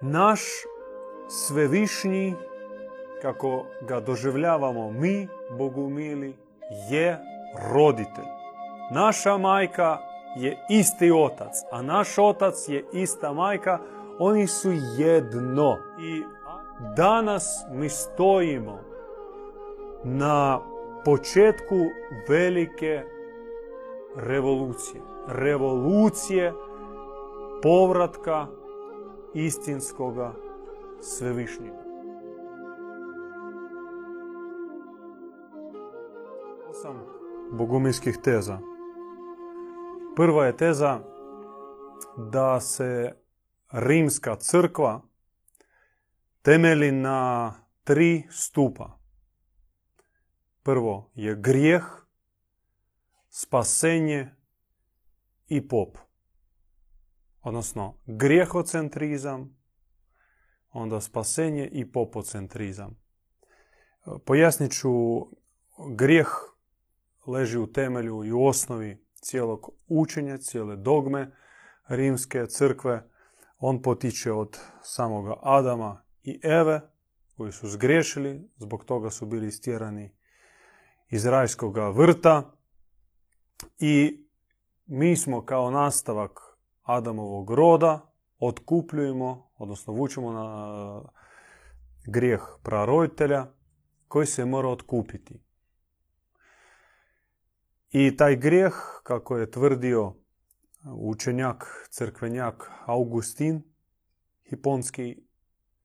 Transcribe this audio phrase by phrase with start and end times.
[0.00, 0.40] naš
[1.28, 2.34] svevišnji,
[3.22, 5.28] kako ga doživljavamo mi,
[5.58, 6.36] Bogumili,
[6.90, 7.18] je
[7.72, 8.24] roditelj.
[8.90, 9.98] Naša majka
[10.36, 13.78] je isti otac, a naš otac je ista majka,
[14.18, 15.76] oni su jedno.
[16.00, 16.22] I
[16.96, 18.80] danas mi stojimo
[20.04, 20.60] na
[21.04, 21.76] početku
[22.28, 23.02] velike
[24.16, 25.02] revolucije.
[25.28, 26.52] Revolucije
[27.62, 28.46] povratka
[29.34, 30.34] istinskoga
[31.00, 31.82] svevišnjega.
[36.70, 36.96] Osam
[37.52, 38.58] bogumilskih teza.
[40.16, 41.00] Prva je teza
[42.16, 43.14] da se
[43.72, 45.00] rimska crkva
[46.42, 47.52] temeli na
[47.84, 48.98] tri stupa.
[50.62, 51.84] Prvo je grijeh,
[53.28, 54.34] spasenje
[55.48, 56.07] i pop.
[57.48, 59.56] Odnosno, grijehocentrizam,
[60.70, 62.98] onda spasenje i popocentrizam.
[64.24, 64.90] Pojasnit ću,
[65.96, 66.28] grijeh
[67.26, 71.36] leži u temelju i u osnovi cijelog učenja, cijele dogme
[71.86, 73.10] rimske crkve.
[73.58, 76.80] On potiče od samoga Adama i Eve,
[77.36, 80.14] koji su zgriješili, zbog toga su bili istjerani
[81.10, 82.52] iz rajskog vrta
[83.78, 84.26] i
[84.86, 86.47] mi smo kao nastavak
[86.88, 91.02] Adamovog roda otkupljujemo, odnosno vučemo na
[92.06, 93.46] grijeh prarojitelja
[94.08, 95.40] koji se mora otkupiti.
[97.90, 100.14] I taj grijeh, kako je tvrdio
[100.84, 103.62] učenjak, crkvenjak Augustin
[104.48, 105.22] Hiponski,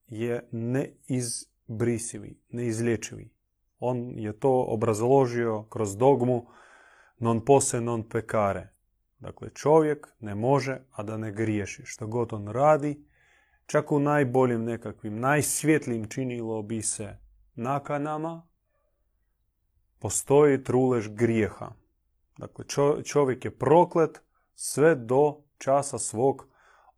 [0.08, 3.34] je neizbrisivi, neizlječivi.
[3.80, 6.46] On je to obrazložio kroz dogmu
[7.20, 8.73] non pose non pecare.
[9.24, 11.82] Dakle, čovjek ne može, a da ne griješi.
[11.86, 13.06] Što god on radi,
[13.66, 17.18] čak u najboljim nekakvim, najsvjetlijim činilo bi se
[17.56, 18.48] nakanama,
[20.00, 21.72] postoji trulež grijeha.
[22.38, 22.66] Dakle,
[23.04, 24.22] čovjek je proklet
[24.56, 26.48] sve do časa svog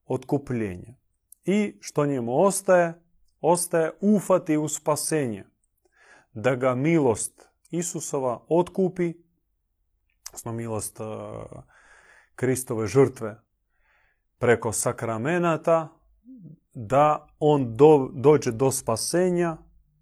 [0.05, 0.93] otkupljenja.
[1.43, 3.01] I što njemu ostaje?
[3.41, 5.45] Ostaje ufati u spasenje.
[6.33, 9.13] Da ga milost Isusova otkupi,
[10.33, 10.99] smo milost
[12.35, 13.41] Kristove žrtve
[14.37, 15.89] preko sakramenata,
[16.73, 17.75] da on
[18.13, 19.57] dođe do spasenja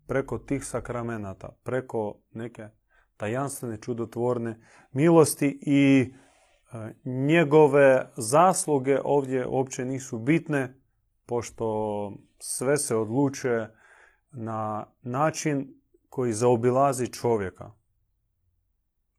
[0.07, 2.67] preko tih sakramenata, preko neke
[3.17, 4.59] tajanstvene, čudotvorne
[4.91, 6.13] milosti i
[6.73, 10.79] e, njegove zasluge ovdje uopće nisu bitne,
[11.25, 13.75] pošto sve se odlučuje
[14.31, 15.73] na način
[16.09, 17.71] koji zaobilazi čovjeka.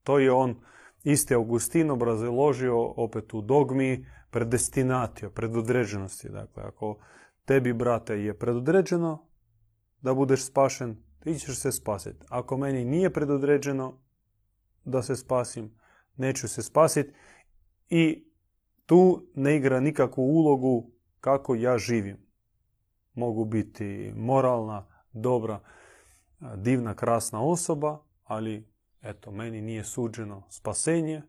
[0.03, 0.61] To je on
[1.05, 6.29] Isti Augustin obrazložio opet u dogmi predestinatio, predodređenosti.
[6.29, 6.99] Dakle, ako
[7.45, 9.27] tebi, brate, je predodređeno
[10.01, 12.27] da budeš spašen, ti ćeš se spasiti.
[12.29, 14.01] Ako meni nije predodređeno
[14.85, 15.75] da se spasim,
[16.17, 17.13] neću se spasiti
[17.89, 18.31] i
[18.87, 22.17] tu ne igra nikakvu ulogu kako ja živim.
[23.15, 25.61] Mogu biti moralna, dobra,
[26.57, 28.74] divna, krasna osoba, ali
[29.05, 31.23] eto, meni nije suđeno spasenje,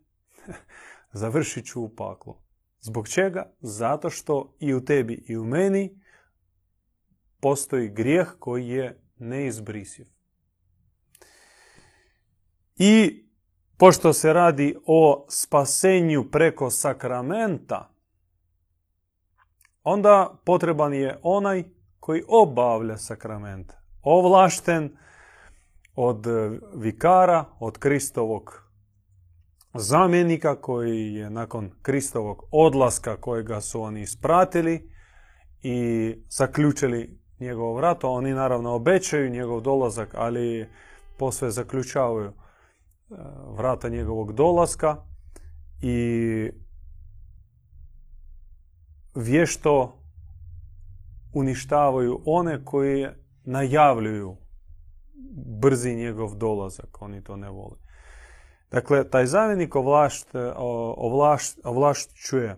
[1.12, 2.34] završit ću u paklu.
[2.80, 3.52] Zbog čega?
[3.60, 6.00] Zato što i u tebi i u meni
[7.40, 10.06] postoji grijeh koji je neizbrisiv.
[12.76, 13.24] I
[13.76, 17.92] pošto se radi o spasenju preko sakramenta,
[19.82, 21.64] onda potreban je onaj
[22.00, 23.72] koji obavlja sakrament.
[24.02, 24.96] Ovlašten
[25.96, 28.62] od e, vikara, od Kristovog
[29.74, 34.90] zamjenika koji je nakon Kristovog odlaska kojega su oni ispratili
[35.62, 38.04] i zaključili njegov vrat.
[38.04, 40.68] Oni naravno obećaju njegov dolazak, ali
[41.18, 42.32] posve zaključavaju e,
[43.56, 44.96] vrata njegovog dolaska
[45.82, 46.50] i
[49.14, 50.02] vješto
[51.34, 53.06] uništavaju one koji
[53.44, 54.36] najavljuju
[55.60, 57.02] brzi njegov dolazak.
[57.02, 57.76] Oni to ne vole.
[58.70, 60.28] Dakle, taj zamjenik ovlašt,
[61.64, 62.56] ovlašćuje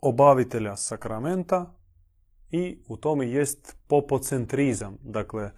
[0.00, 1.74] obavitelja sakramenta
[2.50, 4.98] i u tome jest popocentrizam.
[5.02, 5.50] Dakle,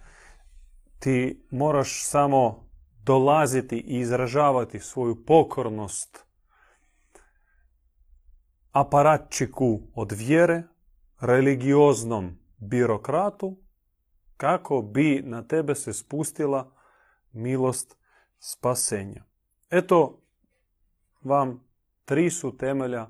[0.99, 2.69] ti moraš samo
[3.03, 6.25] dolaziti i izražavati svoju pokornost
[8.71, 10.63] aparatčiku od vjere,
[11.19, 13.57] religioznom birokratu
[14.39, 16.71] kako bi na tebe se spustila
[17.31, 17.97] milost
[18.39, 19.23] spasenja.
[19.69, 20.21] Eto
[21.21, 21.63] vam
[22.05, 23.07] tri su temelja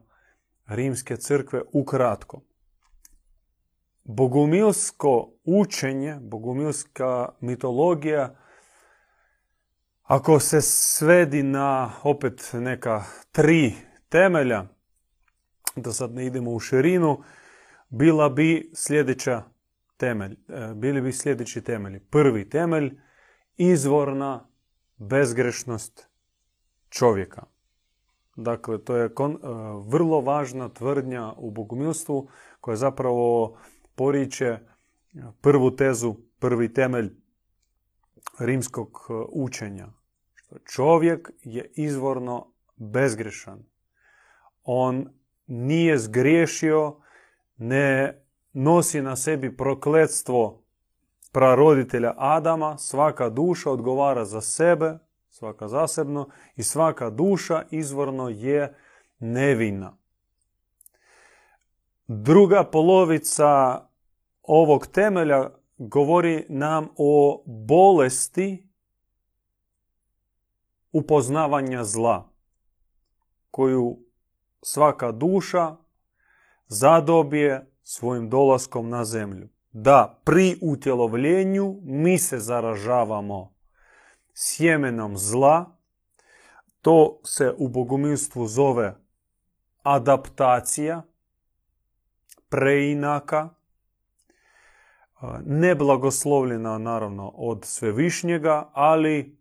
[0.68, 2.42] rimske crkve ukratko.
[4.04, 8.36] bogumilsko učenje, bogumilska mitologija,
[10.04, 13.74] ako se svedi na opet neka tri
[14.10, 14.66] temelja,
[15.76, 17.24] da sad ne idemo u širinu,
[17.90, 19.44] bila bi sljedeća
[20.00, 22.00] temelj, e, bili bi sljedeći temelji.
[22.00, 23.00] Prvi temelj,
[23.58, 24.50] izvorna
[24.98, 26.08] bezgrešnost
[26.90, 27.44] čovjeka.
[28.36, 29.38] Dakle, to je kon, e,
[29.86, 32.30] vrlo važna tvrdnja u bogumilstvu
[32.62, 33.58] koja zapravo
[33.96, 34.60] poriče
[35.42, 37.12] prvu tezu, prvi temelj
[38.40, 39.88] rimskog e, učenja.
[40.34, 43.64] Što čovjek je izvorno bezgrešan.
[44.64, 45.10] On
[45.48, 47.02] nije zgriješio,
[47.58, 48.22] ne
[48.54, 50.64] nosi na sebi prokletstvo
[51.32, 54.98] praroditelja Adama, svaka duša odgovara za sebe,
[55.30, 58.76] svaka zasebno i svaka duša izvorno je
[59.20, 59.98] nevina.
[62.08, 63.82] Druga polovica
[64.44, 68.70] ovog temelja govori nam o bolesti
[70.92, 72.30] upoznavanja zla
[73.52, 74.00] koju
[74.62, 75.76] svaka duša
[76.68, 79.50] zadobije svojim dolaskom na zemlju.
[79.72, 83.54] Da pri utjelovljenju mi se zaražavamo
[84.34, 85.78] sjemenom zla,
[86.82, 88.96] to se u bogumilstvu zove
[89.84, 91.02] adaptacija,
[92.50, 93.50] preinaka,
[95.46, 99.38] neblagoslovljena naravno od svevišnjega, ali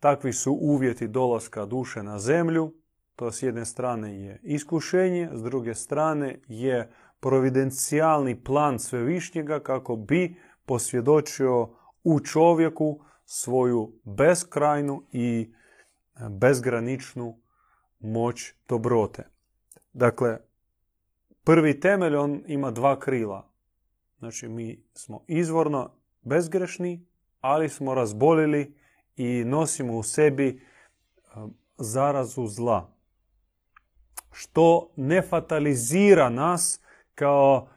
[0.00, 2.74] takvi su uvjeti dolaska duše na zemlju.
[3.16, 10.36] To s jedne strane je iskušenje, s druge strane je providencijalni plan svevišnjega kako bi
[10.66, 11.68] posvjedočio
[12.04, 15.52] u čovjeku svoju beskrajnu i
[16.30, 17.38] bezgraničnu
[18.00, 19.28] moć dobrote.
[19.92, 20.38] Dakle,
[21.44, 23.50] prvi temelj on ima dva krila.
[24.18, 25.90] Znači mi smo izvorno
[26.22, 27.06] bezgrešni,
[27.40, 28.74] ali smo razbolili
[29.16, 30.62] i nosimo u sebi
[31.78, 32.92] zarazu zla.
[34.32, 36.80] Što ne fatalizira nas
[37.18, 37.68] kao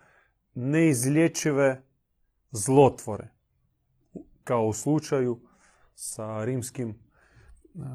[0.53, 1.83] neizlječive
[2.51, 3.27] zlotvore,
[4.43, 5.41] kao u slučaju
[5.93, 6.99] sa rimskim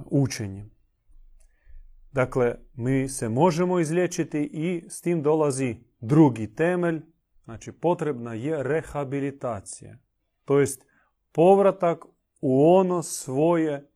[0.06, 0.70] učenjem.
[2.12, 7.02] Dakle, mi se možemo izliječiti i s tim dolazi drugi temelj,
[7.44, 9.98] znači potrebna je rehabilitacija.
[10.44, 10.84] To jest
[11.32, 12.04] povratak
[12.40, 13.90] u ono svoje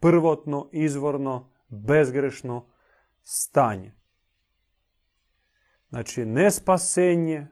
[0.00, 2.66] prvotno, izvorno, bezgrešno
[3.22, 4.03] stanje.
[5.94, 7.46] Znači, ne spasenje,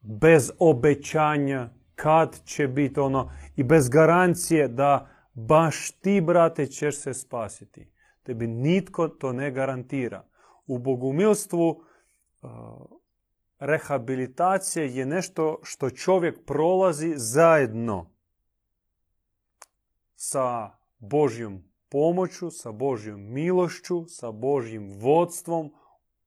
[0.00, 7.14] bez obećanja kad će biti ono i bez garancije da baš ti, brate, ćeš se
[7.14, 7.90] spasiti.
[8.22, 10.24] Tebi nitko to ne garantira.
[10.66, 12.50] U bogumilstvu uh,
[13.58, 18.10] rehabilitacija je nešto što čovjek prolazi zajedno
[20.14, 25.72] sa Božjom pomoću, sa Božjom milošću, sa Božjim vodstvom,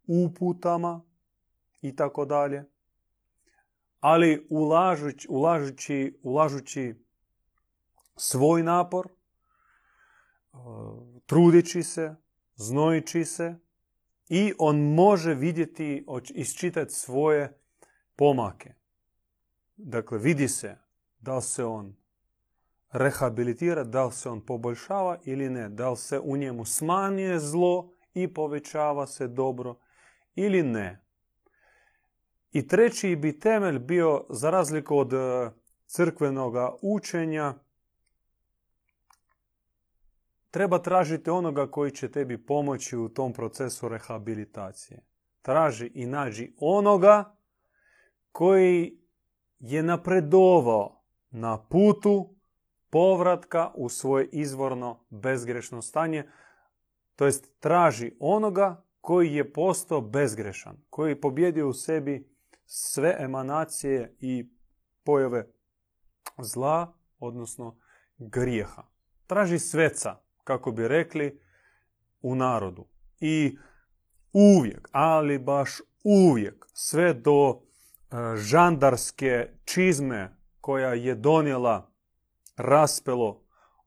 [0.07, 1.06] uputama
[1.81, 2.63] i tako dalje.
[3.99, 6.95] Ali ulažući, ulažući, ulažući
[8.15, 9.07] svoj napor,
[11.25, 12.15] trudići se,
[12.55, 13.55] znojići se
[14.29, 17.59] i on može vidjeti, isčitati svoje
[18.15, 18.73] pomake.
[19.75, 20.77] Dakle, vidi se
[21.19, 21.95] da li se on
[22.91, 27.93] rehabilitira, da li se on poboljšava ili ne, da li se u njemu smanjuje zlo
[28.13, 29.79] i povećava se dobro
[30.35, 31.06] ili ne.
[32.51, 35.51] I treći bi temelj bio, za razliku od e,
[35.85, 37.53] crkvenog učenja,
[40.51, 45.05] treba tražiti onoga koji će tebi pomoći u tom procesu rehabilitacije.
[45.41, 47.35] Traži i nađi onoga
[48.31, 48.99] koji
[49.59, 52.35] je napredovao na putu
[52.89, 56.29] povratka u svoje izvorno bezgrešno stanje,
[57.15, 62.36] to jest traži onoga koji je postao bezgrešan, koji je pobjedio u sebi
[62.69, 64.49] sve emanacije i
[65.03, 65.47] pojave
[66.37, 67.77] zla, odnosno
[68.17, 68.83] grijeha.
[69.27, 71.39] Traži sveca, kako bi rekli
[72.21, 72.85] u narodu.
[73.19, 73.57] I
[74.33, 77.57] uvijek, ali baš uvijek, sve do e,
[78.35, 81.91] žandarske čizme koja je donijela
[82.57, 83.43] raspelo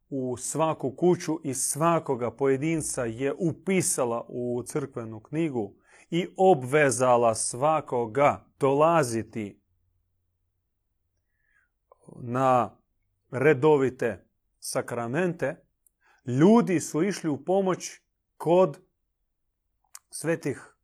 [0.09, 5.75] u svaku kuću i svakoga pojedinca je upisala u crkvenu knjigu
[6.11, 9.61] i obvezala svakoga dolaziti
[12.17, 12.77] na
[13.31, 14.27] redovite
[14.59, 15.65] sakramente,
[16.27, 18.01] ljudi su išli u pomoć
[18.37, 18.81] kod
[20.11, 20.77] svetih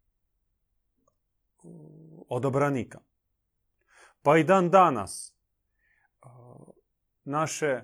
[2.28, 3.00] odobranika.
[4.22, 5.34] Pa i dan danas
[7.24, 7.82] naše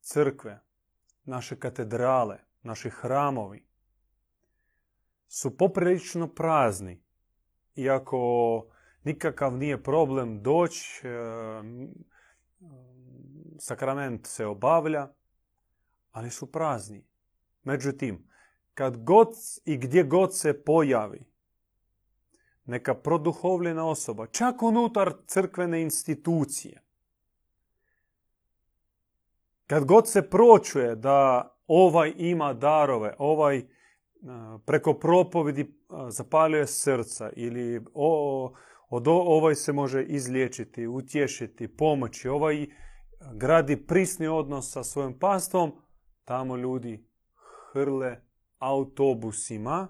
[0.00, 0.60] crkve,
[1.24, 3.66] naše katedrale, naši hramovi
[5.28, 7.02] su poprilično prazni.
[7.76, 8.73] Iako
[9.04, 11.10] nikakav nije problem doći, e,
[13.58, 15.08] sakrament se obavlja,
[16.10, 17.04] ali su prazni.
[17.62, 18.28] Međutim,
[18.74, 19.28] kad god
[19.64, 21.24] i gdje god se pojavi
[22.64, 26.82] neka produhovljena osoba, čak unutar crkvene institucije,
[29.66, 33.62] kad god se pročuje da ovaj ima darove, ovaj
[34.66, 35.74] preko propovedi
[36.08, 37.84] zapaljuje srca ili
[38.96, 42.66] od ovaj se može izliječiti, utješiti, pomoći, ovaj
[43.32, 45.72] gradi prisni odnos sa svojim pastvom,
[46.24, 47.06] tamo ljudi
[47.72, 48.20] hrle
[48.58, 49.88] autobusima.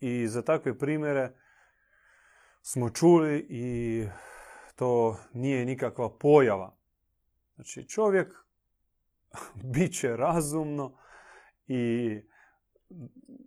[0.00, 1.32] I za takve primjere
[2.62, 4.06] smo čuli i
[4.76, 6.76] to nije nikakva pojava.
[7.54, 8.34] Znači čovjek
[9.74, 10.98] bit će razumno
[11.66, 12.10] i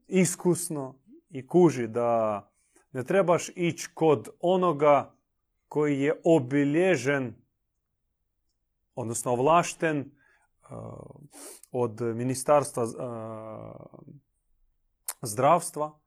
[0.07, 2.52] iskusno i kuži da
[2.93, 5.15] ne trebaš ići kod onoga
[5.67, 7.35] koji je obilježen,
[8.95, 10.07] odnosno ovlašten uh,
[11.71, 12.89] od ministarstva uh,
[15.21, 15.99] zdravstva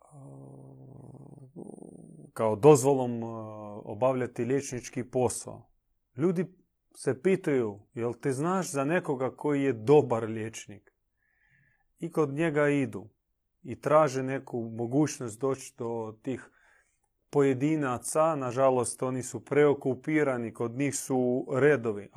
[0.00, 0.62] uh,
[2.32, 3.22] kao dozvolom
[3.84, 5.68] obavljati liječnički posao.
[6.16, 6.46] Ljudi
[6.94, 10.92] se pitaju, jel ti znaš za nekoga koji je dobar liječnik?
[11.98, 13.08] I kod njega idu
[13.64, 16.50] i traže neku mogućnost doći do tih
[17.30, 18.36] pojedinaca.
[18.36, 22.10] Nažalost, oni su preokupirani, kod njih su redovi.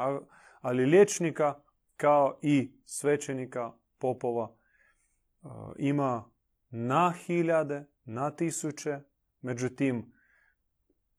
[0.61, 1.59] Ali liječnika,
[1.97, 4.55] kao i svećenika, popova,
[5.43, 5.47] e,
[5.77, 6.29] ima
[6.69, 8.99] na hiljade, na tisuće.
[9.41, 10.13] Međutim,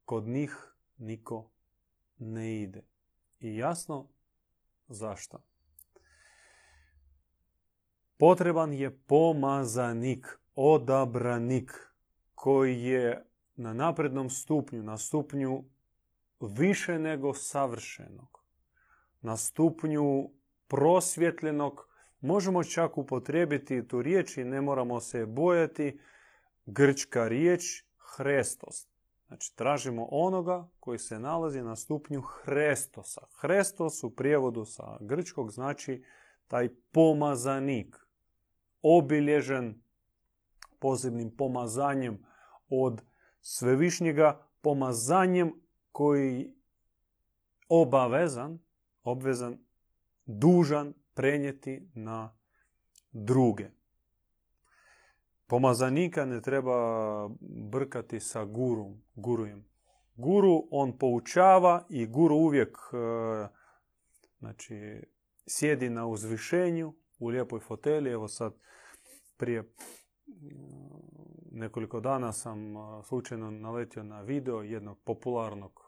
[0.04, 1.50] kod njih niko
[2.18, 2.82] ne ide.
[3.40, 4.08] I jasno
[4.88, 5.42] zašto.
[8.16, 11.92] Potreban je pomazanik, odabranik,
[12.34, 13.24] koji je
[13.56, 15.64] na naprednom stupnju, na stupnju
[16.40, 18.44] više nego savršenog,
[19.20, 20.30] na stupnju
[20.68, 21.88] prosvjetljenog,
[22.20, 25.98] možemo čak upotrijebiti tu riječ i ne moramo se bojati,
[26.66, 27.84] grčka riječ
[28.16, 28.88] hrestos.
[29.26, 33.20] Znači, tražimo onoga koji se nalazi na stupnju Hrestosa.
[33.40, 36.04] Hrestos u prijevodu sa grčkog znači
[36.48, 38.05] taj pomazanik,
[38.86, 39.82] obilježen
[40.78, 42.18] posebnim pomazanjem
[42.68, 43.02] od
[43.40, 45.52] svevišnjega, pomazanjem
[45.92, 46.54] koji
[47.68, 48.58] obavezan,
[49.02, 49.58] obvezan,
[50.26, 52.36] dužan prenijeti na
[53.12, 53.70] druge.
[55.46, 57.28] Pomazanika ne treba
[57.70, 59.64] brkati sa gurom, gurujem.
[60.14, 62.96] Guru on poučava i guru uvijek e,
[64.38, 65.02] znači,
[65.46, 68.10] sjedi na uzvišenju u lijepoj fotelji.
[68.10, 68.54] Evo sad
[69.36, 69.66] prije mm,
[71.50, 75.80] nekoliko dana sam e, slučajno naletio na video jednog popularnog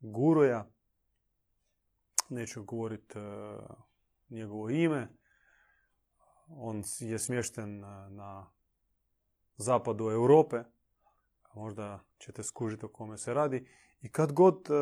[0.00, 0.66] guruja.
[2.28, 3.22] Neću govoriti e,
[4.30, 5.08] njegovo ime
[6.56, 8.50] on je smješten na
[9.56, 10.56] zapadu Europe.
[11.54, 13.68] Možda ćete skužiti o kome se radi.
[14.00, 14.74] I kad god e,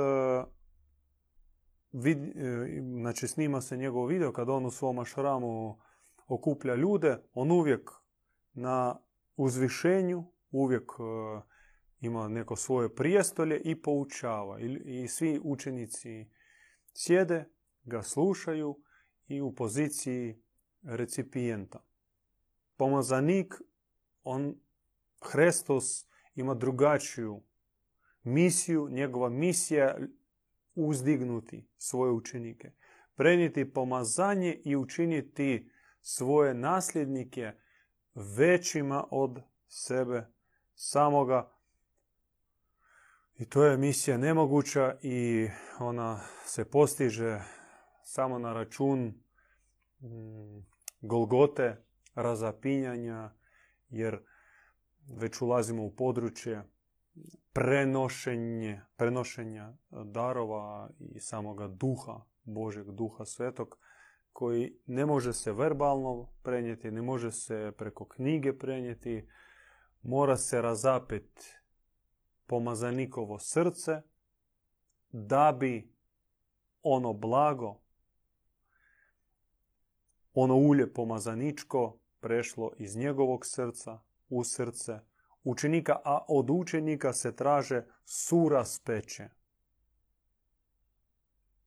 [1.93, 5.81] e, znači snima se njegov video, kad on u svom ašramu
[6.31, 7.91] okuplja ljude, on uvijek
[8.53, 9.01] na
[9.37, 11.41] uzvišenju, uvijek e,
[12.01, 14.61] ima neko svoje prijestolje i poučava.
[14.61, 16.31] I, svi učenici
[16.95, 17.45] sjede,
[17.85, 18.79] ga slušaju
[19.29, 20.43] i u poziciji
[20.83, 21.85] recipijenta.
[22.77, 23.55] Pomazanik,
[24.25, 24.55] on,
[25.33, 27.43] Hrestos, ima drugačiju
[28.23, 28.89] misiju.
[28.91, 29.99] Njegova misija
[30.75, 32.73] uzdignuti svoje učenike.
[33.15, 37.53] Prenijeti pomazanje i učiniti svoje nasljednike
[38.15, 40.27] većima od sebe
[40.75, 41.53] samoga.
[43.39, 47.41] I to je misija nemoguća i ona se postiže
[48.05, 49.07] samo na račun
[50.01, 50.67] mm,
[51.01, 53.33] golgote, razapinjanja,
[53.89, 54.19] jer
[55.07, 56.63] već ulazimo u područje
[57.53, 59.73] prenošenje, prenošenja
[60.05, 63.79] darova i samoga duha, Božeg duha svetog,
[64.41, 69.29] koji ne može se verbalno prenijeti, ne može se preko knjige prenijeti,
[70.03, 71.57] mora se razapet
[72.47, 74.03] pomazanikovo srce,
[75.13, 75.93] da bi
[76.83, 77.81] ono blago
[80.35, 85.01] ono ulje pomazaničko prešlo iz njegovog srca u srce
[85.45, 89.29] učenika, a od učenika se traže suraspeće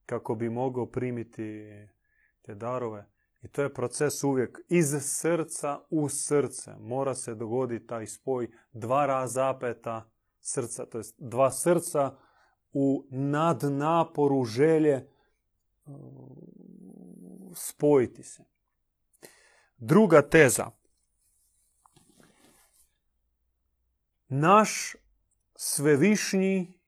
[0.06, 1.70] kako bi mogao primiti
[2.44, 3.06] te darove.
[3.42, 6.76] I to je proces uvijek iz srca u srce.
[6.80, 10.10] Mora se dogoditi taj spoj dva razapeta
[10.42, 12.16] srca, to jest dva srca
[12.74, 15.08] u nadnaporu želje
[15.86, 15.94] uh,
[17.56, 18.44] spojiti se.
[19.78, 20.72] Druga teza.
[24.30, 24.96] Naš
[25.56, 26.80] svevišnji,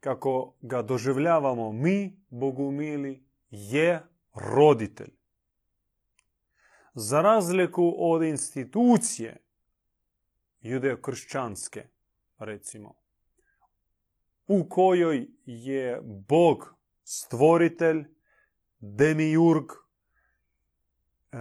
[0.00, 4.02] kako ga doživljavamo mi, Bogumili, je
[4.36, 5.12] roditelj.
[6.94, 9.36] Za razliku od institucije
[10.60, 11.88] judeokršćanske,
[12.38, 12.94] recimo,
[14.46, 16.74] u kojoj je Bog
[17.04, 18.04] stvoritelj,
[18.80, 19.64] demiurg,
[21.32, 21.36] e,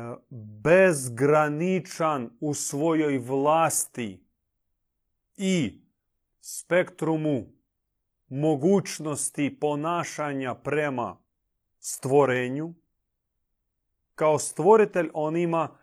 [0.64, 4.26] bezgraničan u svojoj vlasti
[5.38, 5.82] i
[6.42, 7.46] spektrumu
[8.28, 11.18] mogućnosti ponašanja prema
[11.80, 12.74] stvorenju.
[14.16, 15.78] Kao stvoritelj on ima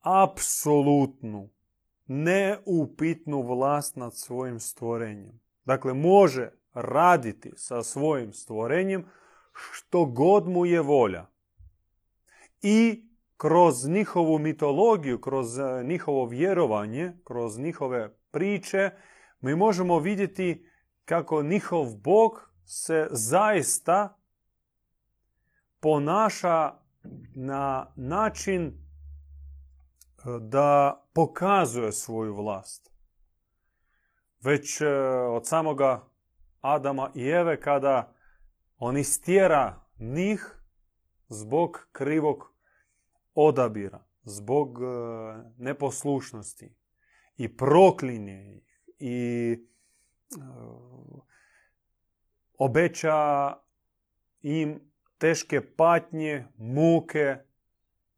[0.00, 1.50] apsolutnu,
[2.06, 5.40] neupitnu vlast nad svojim stvorenjem.
[5.64, 9.06] Dakle, može raditi sa svojim stvorenjem
[9.52, 11.26] što god mu je volja.
[12.62, 18.90] I kroz njihovu mitologiju, kroz eh, njihovo vjerovanje, kroz njihove priče,
[19.40, 20.70] mi možemo vidjeti
[21.04, 24.18] kako njihov Bog se zaista
[25.80, 26.83] ponaša
[27.34, 28.72] na način eh,
[30.40, 32.90] da pokazuje svoju vlast.
[34.40, 34.86] Već eh,
[35.30, 36.08] od samoga
[36.60, 38.14] Adama i Eve kada
[38.78, 40.60] on istjera njih
[41.28, 42.54] zbog krivog
[43.34, 44.86] odabira, zbog e,
[45.58, 46.76] neposlušnosti
[47.36, 49.58] i proklinje ih i e,
[52.58, 53.52] obeća
[54.42, 54.92] im
[55.24, 57.36] teške patnje, muke.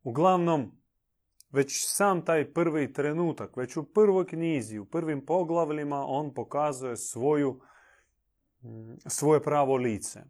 [0.02, 0.72] Uglavnom,
[1.50, 7.60] već sam taj prvi trenutak, već u prvoj knjizi, u prvim poglavljima, on pokazuje svoju,
[9.06, 10.24] svoje pravo lice.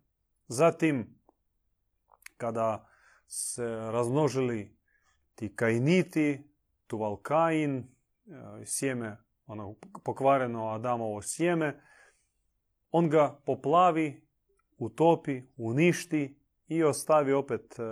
[0.48, 1.20] Zatim,
[2.36, 2.88] kada
[3.26, 4.76] se razmnožili
[5.34, 6.50] ti kainiti,
[6.86, 7.84] tuvalkain, e,
[8.64, 9.74] sjeme, ono
[10.04, 11.80] pokvareno Adamovo sjeme,
[12.90, 14.28] on ga poplavi,
[14.78, 17.82] utopi, uništi i ostavi opet e,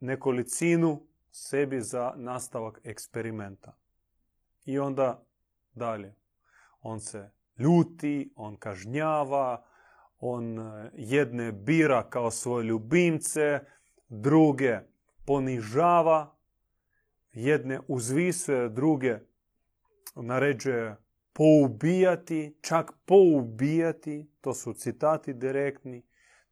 [0.00, 3.76] nekolicinu sebi za nastavak eksperimenta.
[4.64, 5.24] I onda
[5.74, 6.14] dalje.
[6.80, 9.64] On se ljuti, on kažnjava,
[10.18, 13.60] on e, jedne bira kao svoje ljubimce,
[14.08, 14.78] druge
[15.26, 16.36] ponižava,
[17.32, 19.18] jedne uzvisuje, druge
[20.14, 20.96] naređuje
[21.32, 26.02] poubijati, čak poubijati, to su citati direktni.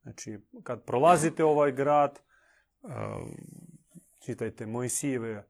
[0.05, 2.21] Znači, kad prolazite ovaj grad,
[2.83, 2.89] e,
[4.19, 5.49] čitajte Mojsijeve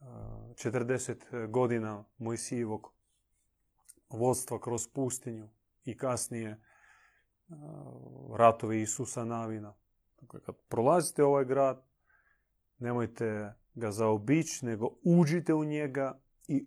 [0.00, 2.92] 40 e, godina Mojsijevog
[4.10, 5.48] vodstva kroz pustinju
[5.84, 6.60] i kasnije
[8.36, 9.74] ratovi Isusa Navina.
[10.20, 11.84] Dakle, kad prolazite ovaj grad,
[12.78, 16.66] nemojte ga zaobići, nego uđite u njega i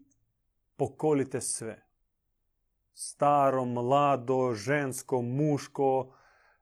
[0.76, 1.86] pokolite sve.
[2.94, 6.14] Staro, mlado, žensko, muško,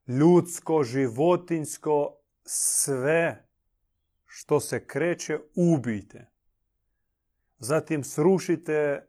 [0.07, 3.47] ljudsko, životinsko, sve
[4.25, 6.31] što se kreće, ubijte.
[7.57, 9.07] Zatim srušite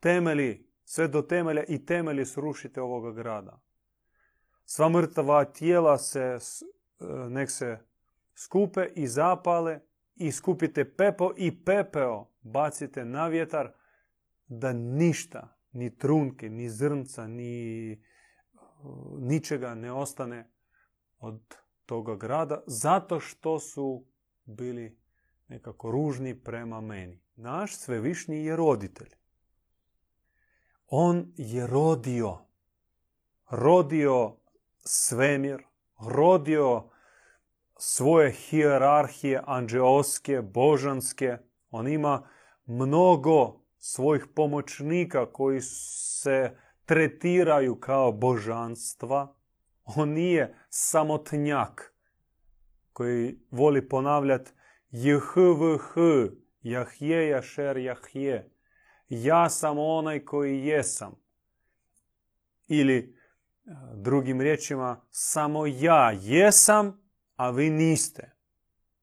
[0.00, 3.60] temeli, sve do temelja i temelji srušite ovoga grada.
[4.64, 6.38] Sva mrtva tijela se, e,
[7.28, 7.78] nek se
[8.34, 9.80] skupe i zapale
[10.16, 13.72] i skupite pepo i pepeo bacite na vjetar
[14.46, 18.02] da ništa, ni trunke, ni zrnca, ni
[19.18, 20.50] ničega ne ostane
[21.18, 21.54] od
[21.86, 24.04] toga grada zato što su
[24.44, 24.98] bili
[25.48, 27.20] nekako ružni prema meni.
[27.36, 29.14] Naš svevišnji je roditelj.
[30.86, 32.38] On je rodio.
[33.50, 34.36] Rodio
[34.78, 35.62] svemir,
[36.08, 36.90] rodio
[37.76, 41.38] svoje hijerarhije anđeoske, božanske.
[41.70, 42.28] On ima
[42.66, 49.36] mnogo svojih pomoćnika koji se tretiraju kao božanstva.
[49.84, 51.94] On nije samotnjak
[52.92, 54.52] koji voli ponavljati
[54.90, 55.94] JHVH,
[56.62, 58.50] Jahje, Jašer, Jahje.
[59.08, 61.14] Ja sam onaj koji jesam.
[62.66, 63.14] Ili
[63.94, 67.00] Drugim riječima, samo ja jesam,
[67.36, 68.36] a vi niste.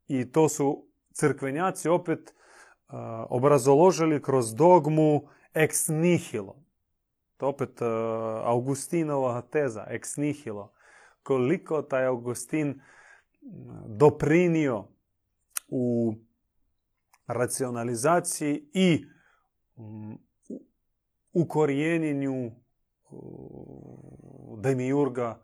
[0.08, 2.36] I to su crkvenjaci opet
[3.30, 6.61] obrazoložili kroz dogmu ex nihilo.
[7.42, 7.88] To opet uh,
[8.46, 10.74] Augustinova teza, ex nihilo.
[11.24, 12.82] Koliko taj Augustin
[13.88, 14.88] doprinio
[15.68, 16.14] u
[17.28, 19.06] racionalizaciji i
[21.34, 22.52] ukorijenjenju
[24.58, 25.44] demiurga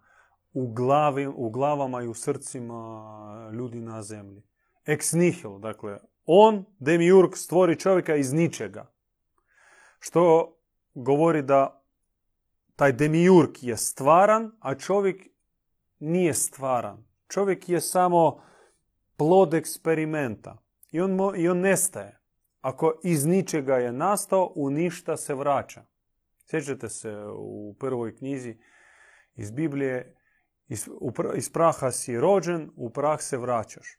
[0.54, 4.44] u, glavi, u glavama i u srcima ljudi na zemlji.
[4.86, 8.92] Ex nihilo, dakle, on, demiurg, stvori čovjeka iz ničega.
[10.00, 10.54] Što
[10.94, 11.77] govori da
[12.78, 15.28] taj demiurg je stvaran, a čovjek
[16.00, 17.06] nije stvaran.
[17.28, 18.42] Čovjek je samo
[19.16, 20.58] plod eksperimenta
[20.92, 22.20] i on, i on nestaje.
[22.62, 25.86] Ako iz ničega je nastao, u ništa se vraća.
[26.46, 28.58] Sjećate se u prvoj knjizi
[29.36, 30.16] iz Biblije,
[30.68, 30.90] iz,
[31.36, 33.98] iz praha si rođen, u prah se vraćaš.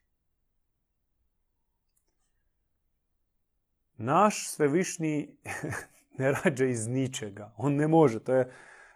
[3.97, 5.37] Naš svevišnji
[6.19, 7.53] ne rađa iz ničega.
[7.57, 8.21] On ne može.
[8.21, 8.53] To je,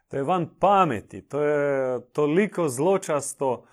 [0.09, 1.23] to je van pameti.
[1.23, 3.67] To je toliko zločasto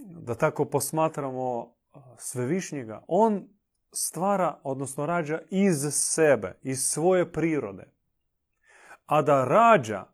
[0.00, 1.74] da tako posmatramo
[2.18, 3.04] svevišnjega.
[3.08, 3.48] On
[3.92, 7.92] stvara, odnosno rađa iz sebe, iz svoje prirode.
[9.06, 10.04] A da rađa,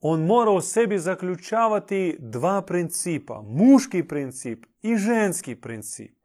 [0.00, 3.42] on mora u sebi zaključavati dva principa.
[3.42, 6.16] Muški princip i ženski princip.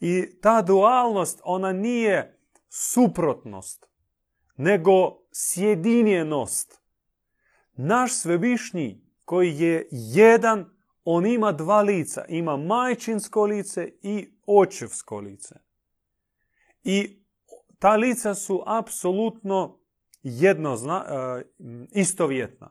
[0.00, 3.88] I ta dualnost, ona nije suprotnost,
[4.56, 6.80] nego sjedinjenost.
[7.76, 10.70] Naš svevišnji koji je jedan,
[11.04, 12.24] on ima dva lica.
[12.28, 15.54] Ima majčinsko lice i očevsko lice.
[16.84, 17.24] I
[17.78, 19.78] ta lica su apsolutno
[20.22, 21.42] jedno e,
[21.92, 22.70] istovjetna.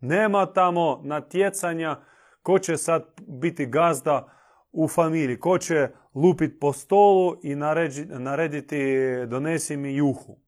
[0.00, 2.00] Nema tamo natjecanja
[2.42, 4.32] ko će sad biti gazda
[4.72, 7.54] u familiji, ko će lupiti po stolu i
[8.18, 8.76] narediti
[9.26, 10.38] donesi mi juhu.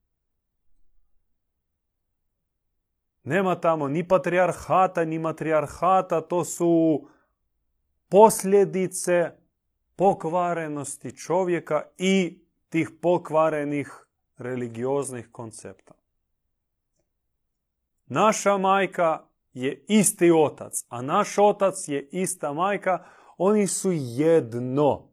[3.24, 7.02] Nema tamo ni patrijarhata, ni matrijarhata, to su
[8.08, 9.30] posljedice
[9.96, 14.06] pokvarenosti čovjeka i tih pokvarenih
[14.38, 15.94] religioznih koncepta.
[18.06, 23.04] Naša majka je isti otac, a naš otac je ista majka,
[23.38, 25.08] oni su jedno,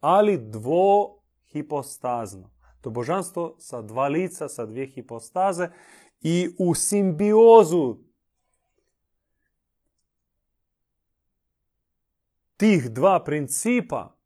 [0.00, 2.50] ali dvohipostazno.
[2.80, 5.68] To božanstvo sa dva lica, sa dvije hipostaze
[6.20, 7.96] i u simbiozu
[12.56, 14.16] tih dva principa,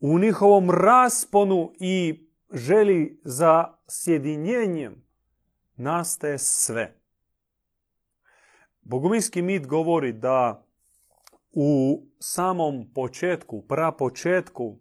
[0.00, 5.04] u njihovom rasponu i želi za sjedinjenjem
[5.76, 7.00] nastaje sve.
[8.80, 10.66] Boguminski mit govori da
[11.52, 14.78] u samom početku, prapočetku,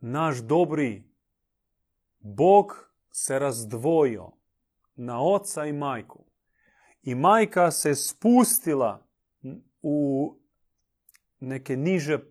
[0.00, 1.04] naš dobri
[2.18, 4.41] Bog se razdvojio
[4.94, 6.24] na oca i majku.
[7.02, 9.06] I majka se spustila
[9.82, 10.36] u
[11.40, 12.22] neke niže uh,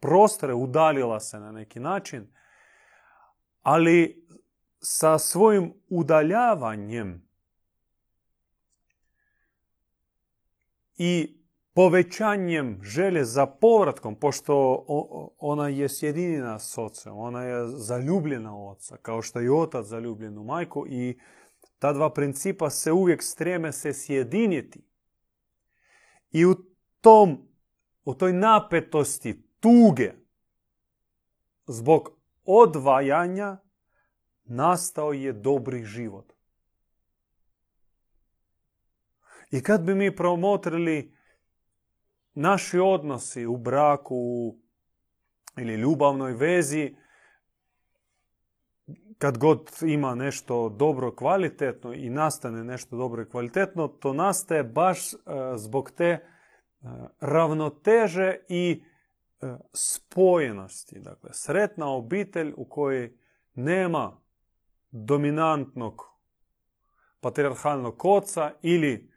[0.00, 2.26] prostore, udaljila se na neki način,
[3.62, 4.26] ali
[4.80, 7.28] sa svojim udaljavanjem
[10.96, 11.37] i
[11.78, 14.84] povećanjem želje za povratkom, pošto
[15.38, 20.38] ona je sjedinjena s ocem, ona je zaljubljena u oca, kao što je otac zaljubljen
[20.38, 21.18] u majku i
[21.78, 24.84] ta dva principa se uvijek streme se sjediniti.
[26.30, 26.54] I u
[27.00, 27.48] tom,
[28.04, 30.12] u toj napetosti, tuge,
[31.66, 32.10] zbog
[32.44, 33.56] odvajanja,
[34.44, 36.32] nastao je dobri život.
[39.50, 41.17] I kad bi mi promotrili
[42.38, 44.54] naši odnosi u braku
[45.56, 46.96] ili ljubavnoj vezi,
[49.18, 55.12] kad god ima nešto dobro kvalitetno i nastane nešto dobro i kvalitetno, to nastaje baš
[55.12, 55.16] e,
[55.56, 56.20] zbog te e,
[57.20, 58.82] ravnoteže i
[59.40, 61.00] e, spojenosti.
[61.00, 63.16] Dakle, sretna obitelj u kojoj
[63.54, 64.16] nema
[64.90, 66.02] dominantnog
[67.20, 69.10] patriarhalnog oca ili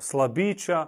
[0.00, 0.86] slabića,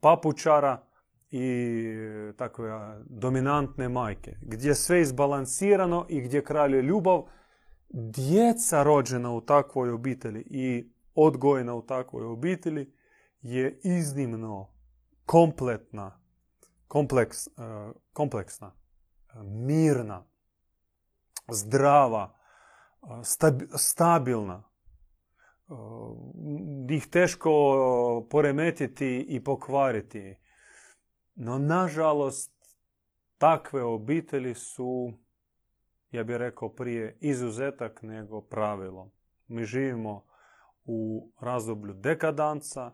[0.00, 0.82] papučara
[1.30, 1.94] i
[2.36, 2.70] takve
[3.06, 4.36] dominantne majke.
[4.42, 7.22] Gdje sve izbalansirano i gdje kralje ljubav,
[7.88, 12.92] djeca rođena u takvoj obitelji i odgojena u takvoj obitelji
[13.42, 14.72] je iznimno
[15.26, 16.20] kompletna,
[16.88, 17.50] kompleks, e,
[18.12, 18.72] kompleksna,
[19.44, 20.24] mirna,
[21.52, 22.34] zdrava,
[23.76, 24.67] stabilna,
[26.90, 27.52] ih teško
[28.30, 30.36] poremetiti i pokvariti.
[31.34, 32.52] No, nažalost,
[33.38, 35.12] takve obitelji su
[36.10, 39.10] ja bih rekao prije izuzetak nego pravilo.
[39.48, 40.24] Mi živimo
[40.84, 42.92] u razdoblju dekadanca,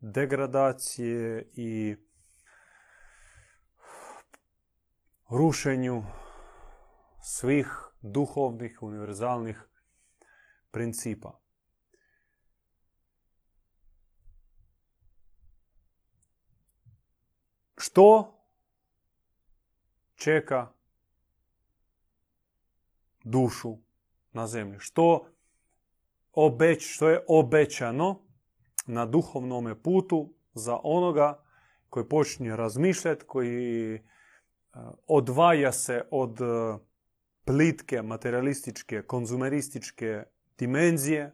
[0.00, 1.96] degradacije i
[5.30, 6.02] rušenju
[7.22, 7.68] svih
[8.02, 9.68] duhovnih, univerzalnih
[10.70, 11.45] principa.
[17.96, 18.32] Što
[20.16, 20.72] čeka
[23.24, 23.76] dušu
[24.32, 24.78] na zemlji?
[24.78, 25.26] Što,
[26.32, 28.22] obeć, što je obećano
[28.86, 31.42] na duhovnom putu za onoga
[31.88, 34.00] koji počinje razmišljati, koji e,
[35.06, 36.78] odvaja se od e,
[37.44, 40.22] plitke, materialističke, konzumerističke
[40.58, 41.32] dimenzije,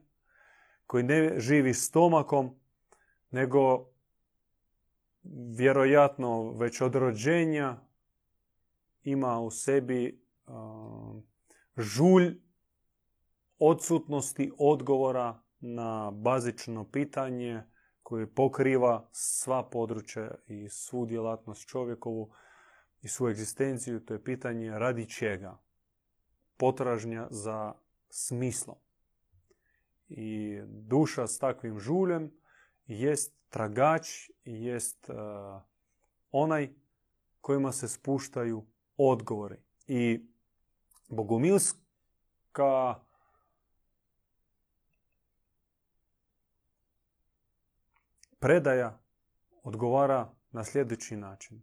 [0.87, 2.55] koji ne živi stomakom,
[3.31, 3.92] nego
[5.57, 7.81] vjerojatno već od rođenja
[9.03, 10.25] ima u sebi
[11.77, 12.41] žulj
[13.59, 17.63] odsutnosti odgovora na bazično pitanje
[18.03, 22.33] koje pokriva sva područja i svu djelatnost čovjekovu
[23.03, 24.01] i svu egzistenciju.
[24.01, 25.59] To je pitanje radi čega.
[26.57, 27.73] Potražnja za
[28.09, 28.77] smislom.
[30.09, 32.42] I duša s takvim žuljem
[32.87, 35.11] jest tragač, jest
[36.33, 36.73] onaj
[37.40, 38.66] kojima se spuštaju
[38.97, 39.57] odgovori.
[39.87, 40.27] I
[41.09, 43.01] bogumilska
[48.38, 48.99] predaja
[49.62, 51.62] odgovara na sljedeći način.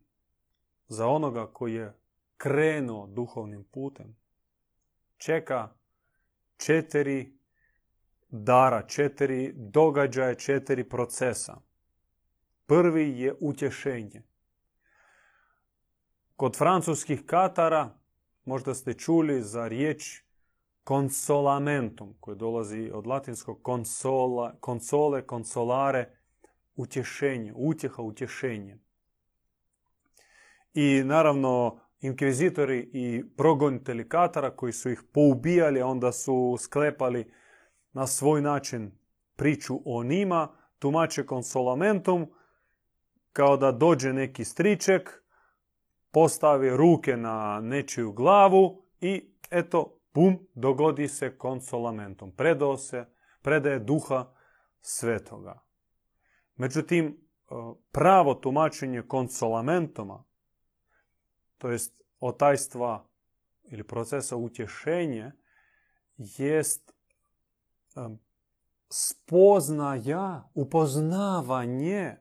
[0.87, 1.93] Za onoga koji je
[2.37, 4.15] krenuo duhovnim putem,
[5.17, 5.69] čeka
[6.57, 7.38] četiri
[8.29, 11.57] dara, četiri događaja, četiri procesa.
[12.65, 14.23] Prvi je utješenje.
[16.35, 17.89] Kod francuskih katara
[18.45, 20.23] možda ste čuli za riječ
[20.83, 26.09] konsolamentum, koji dolazi od latinskog konsola, konsole, konsolare,
[26.75, 28.77] utješenje, utjeha, utješenje.
[30.73, 37.31] I naravno, inkvizitori i progonitelji Katara koji su ih poubijali, onda su sklepali
[37.93, 38.91] na svoj način
[39.35, 40.47] priču o njima,
[40.79, 42.31] tumače konsolamentum,
[43.33, 45.23] kao da dođe neki striček,
[46.11, 52.31] postavi ruke na nečiju glavu i eto, bum, dogodi se konsolamentum.
[52.31, 53.05] Predao se,
[53.41, 54.33] predaje duha
[54.81, 55.59] svetoga.
[56.55, 57.15] Međutim, e,
[57.91, 60.23] pravo tumačenje konsolamentoma,
[61.57, 63.09] to jest otajstva
[63.63, 65.31] ili procesa utješenje,
[66.17, 66.93] jest
[68.89, 72.15] spoznaja, upoznavanje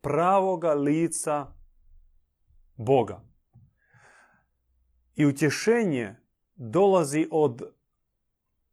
[0.00, 1.46] pravoga lica
[2.76, 3.20] Boga.
[5.14, 6.16] I utješenje
[6.54, 7.62] dolazi od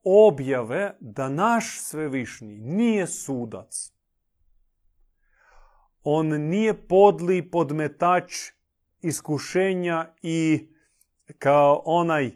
[0.04, 3.94] objave da naš svevišnji nije sudac.
[6.04, 8.34] On nije podli podmetač
[9.02, 10.70] iskušenja i
[11.40, 12.34] kao onaj e,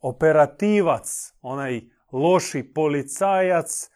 [0.00, 3.90] operativac, onaj loši policajac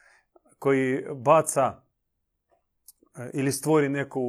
[0.59, 1.83] koji baca
[3.19, 4.21] e, ili stvori neku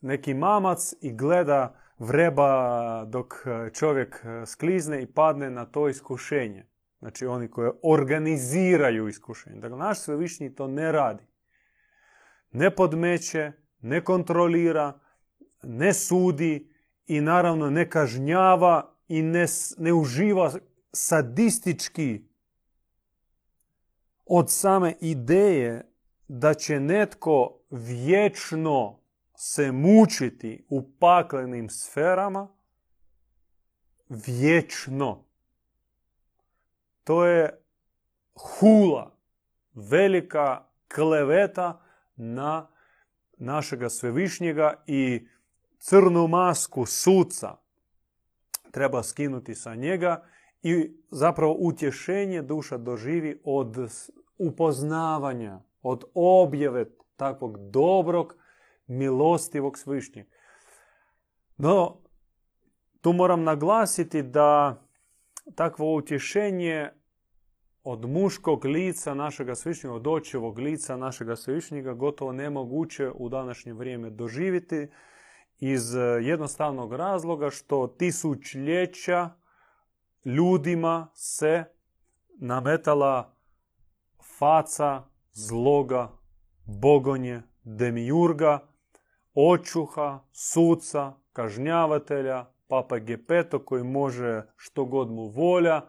[0.00, 6.66] neki mamac i gleda vreba dok e, čovjek e, sklizne i padne na to iskušenje.
[6.98, 9.60] Znači oni koji organiziraju iskušenje.
[9.60, 11.26] Dakle, naš svevišnji to ne radi.
[12.50, 15.00] Ne podmeće, ne kontrolira,
[15.62, 16.72] ne sudi
[17.06, 19.46] i naravno ne kažnjava i ne,
[19.78, 20.52] ne uživa
[20.92, 22.33] sadistički
[24.26, 25.90] od same ideje
[26.28, 28.98] da će netko vječno
[29.36, 32.48] se mučiti u paklenim sferama
[34.08, 35.24] vječno.
[37.04, 37.64] To je
[38.34, 39.16] hula,
[39.74, 41.80] velika kleveta
[42.16, 42.70] na
[43.38, 45.28] našega svevišnjega i
[45.78, 47.56] crnu masku suca
[48.70, 50.24] treba skinuti sa njega
[50.64, 53.76] i zapravo utješenje duša doživi od
[54.38, 58.36] upoznavanja, od objave takvog dobrog
[58.86, 60.26] milostivog svišnjeg.
[61.56, 61.96] No,
[63.00, 64.82] tu moram naglasiti da
[65.54, 66.90] takvo utješenje
[67.82, 74.10] od muškog lica našega svišnjega, od očevog lica našega svišnjega gotovo nemoguće u današnje vrijeme
[74.10, 74.88] doživjeti
[75.58, 79.30] iz jednostavnog razloga što tisućljeća
[80.24, 81.64] ljudima se
[82.40, 83.36] nametala
[84.38, 86.08] faca zloga,
[86.64, 88.58] bogonje, demiurga,
[89.34, 95.80] očuha, suca, kažnjavatelja, Papa Gepeto koji može što god mu volja,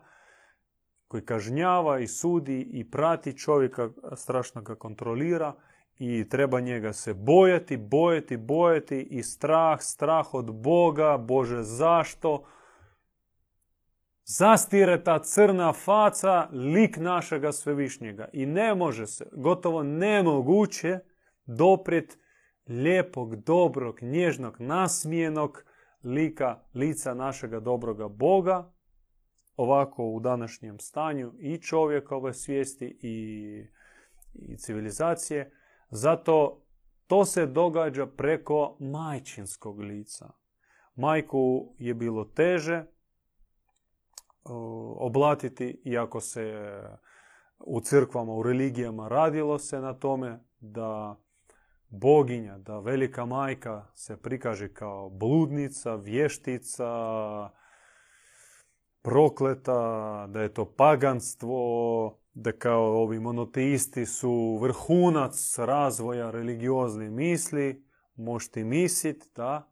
[1.07, 5.53] koji kažnjava i sudi i prati čovjeka, strašno ga kontrolira
[5.99, 12.43] i treba njega se bojati, bojati, bojati i strah, strah od Boga, Bože zašto?
[14.27, 20.99] Zastire ta crna faca lik našega svevišnjega i ne može se, gotovo nemoguće
[21.45, 22.17] doprijeti
[22.67, 25.63] lijepog, dobrog, nježnog, nasmijenog
[26.03, 28.73] lika, lica našega dobroga Boga,
[29.55, 33.67] ovako u današnjem stanju i čovjekove svijesti i,
[34.33, 35.51] i civilizacije.
[35.89, 36.65] Zato
[37.07, 40.31] to se događa preko majčinskog lica.
[40.95, 42.85] Majku je bilo teže
[44.99, 46.71] oblatiti, iako se
[47.59, 51.15] u crkvama, u religijama radilo se na tome da
[51.89, 56.89] boginja, da velika majka se prikaže kao bludnica, vještica,
[59.01, 68.63] prokleta, da je to paganstvo, da kao ovi monoteisti su vrhunac razvoja religiozne misli, možete
[68.63, 69.71] misliti da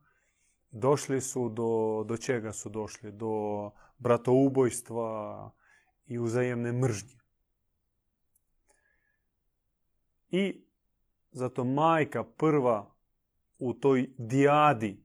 [0.72, 3.12] došli su do, do čega su došli?
[3.12, 3.72] Do
[4.04, 5.52] bratoubojstva
[6.06, 7.20] i uzajemne mržnje.
[10.32, 10.64] I
[11.32, 12.96] zato majka prva
[13.60, 15.04] u toj dijadi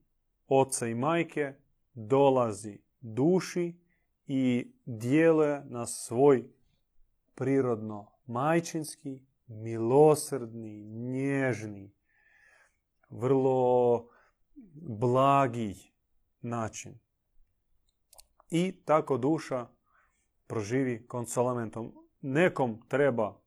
[0.49, 1.55] oca i majke
[1.95, 3.75] dolazi duši
[4.27, 6.45] i djeluje na svoj
[7.35, 11.93] prirodno majčinski, milosrdni, nježni,
[13.11, 14.09] vrlo
[14.75, 15.75] blagi
[16.41, 16.99] način.
[18.51, 19.67] I tako duša
[20.47, 21.93] proživi konsolamentom.
[22.21, 23.41] Nekom treba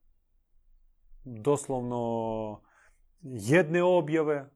[1.24, 2.62] doslovno
[3.22, 4.50] jedne objave,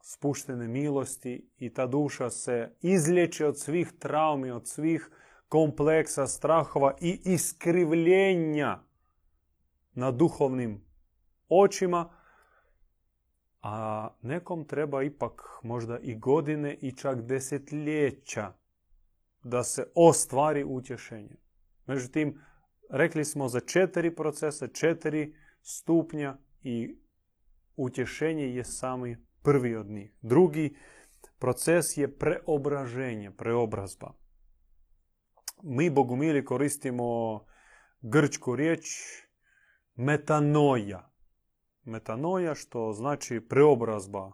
[0.00, 5.10] spuštene milosti i ta duša se izlječe od svih traumi, od svih
[5.48, 8.78] kompleksa, strahova i iskrivljenja
[9.92, 10.84] na duhovnim
[11.48, 12.10] očima,
[13.62, 18.52] a nekom treba ipak možda i godine i čak desetljeća
[19.44, 21.36] da se ostvari utješenje.
[21.86, 22.40] Međutim,
[22.90, 26.98] rekli smo za četiri procesa, četiri stupnja i
[27.76, 30.14] utješenje je sami prvi od njih.
[30.22, 30.76] Drugi
[31.38, 34.12] proces je preobraženje, preobrazba.
[35.62, 37.40] Mi, bogumili, koristimo
[38.00, 38.86] grčku riječ
[39.94, 41.10] metanoja.
[41.84, 44.32] Metanoja što znači preobrazba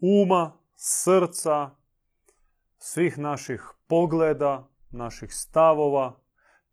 [0.00, 1.70] uma, srca,
[2.78, 6.20] svih naših pogleda, naših stavova.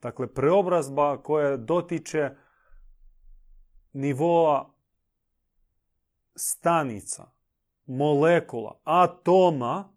[0.02, 2.30] Dakle, preobrazba koja dotiče
[3.94, 4.74] nivoa
[6.36, 7.32] stanica,
[7.86, 9.94] molekula, atoma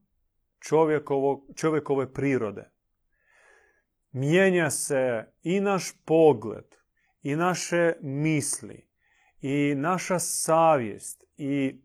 [1.56, 2.70] čovjekove prirode.
[4.12, 6.74] Mijenja se i naš pogled,
[7.22, 8.88] i naše misli,
[9.40, 11.82] i naša savjest, i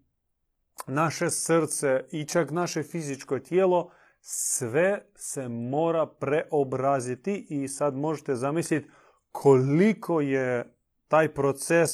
[0.88, 3.91] naše srce, i čak naše fizičko tijelo,
[4.25, 8.89] sve se mora preobraziti i sad možete zamisliti
[9.31, 10.75] koliko je
[11.07, 11.91] taj proces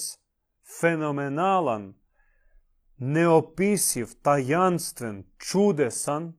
[0.79, 1.93] fenomenalan,
[2.97, 6.33] neopisiv, tajanstven, čudesan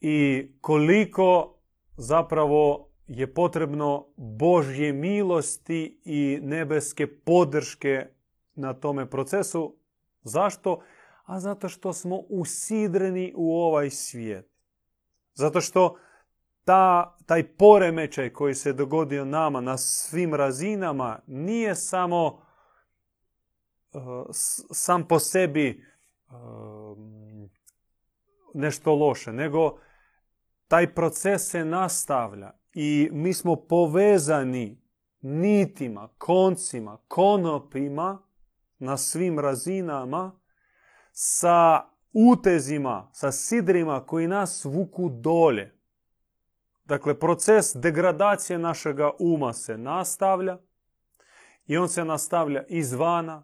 [0.00, 1.58] i koliko
[1.96, 8.06] zapravo je potrebno Božje milosti i nebeske podrške
[8.54, 9.76] na tome procesu.
[10.22, 10.80] Zašto?
[11.26, 14.50] A zato što smo usidreni u ovaj svijet.
[15.34, 15.96] Zato što
[16.64, 22.32] ta, taj poremećaj koji se dogodio nama na svim razinama nije samo uh,
[24.70, 25.84] sam po sebi
[26.28, 26.34] uh,
[28.54, 29.78] nešto loše, nego
[30.68, 34.82] taj proces se nastavlja i mi smo povezani
[35.20, 38.22] nitima, koncima, konopima
[38.78, 40.40] na svim razinama
[41.18, 45.74] sa utezima, sa sidrima koji nas vuku dolje.
[46.84, 50.58] Dakle, proces degradacije našega uma se nastavlja
[51.66, 53.42] i on se nastavlja izvana.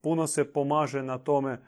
[0.00, 1.62] Puno se pomaže na tome.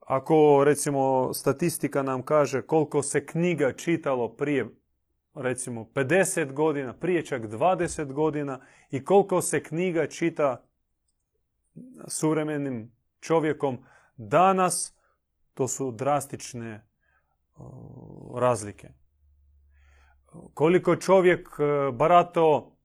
[0.00, 4.66] Ako, recimo, statistika nam kaže koliko se knjiga čitalo prije,
[5.34, 8.60] recimo, 50 godina, prije čak 20 godina
[8.90, 10.64] i koliko se knjiga čita
[12.08, 13.78] suvremenim čovjekom
[14.16, 14.94] danas,
[15.54, 16.86] to su drastične
[18.34, 18.88] razlike
[20.54, 22.76] koliko čovjek e, barato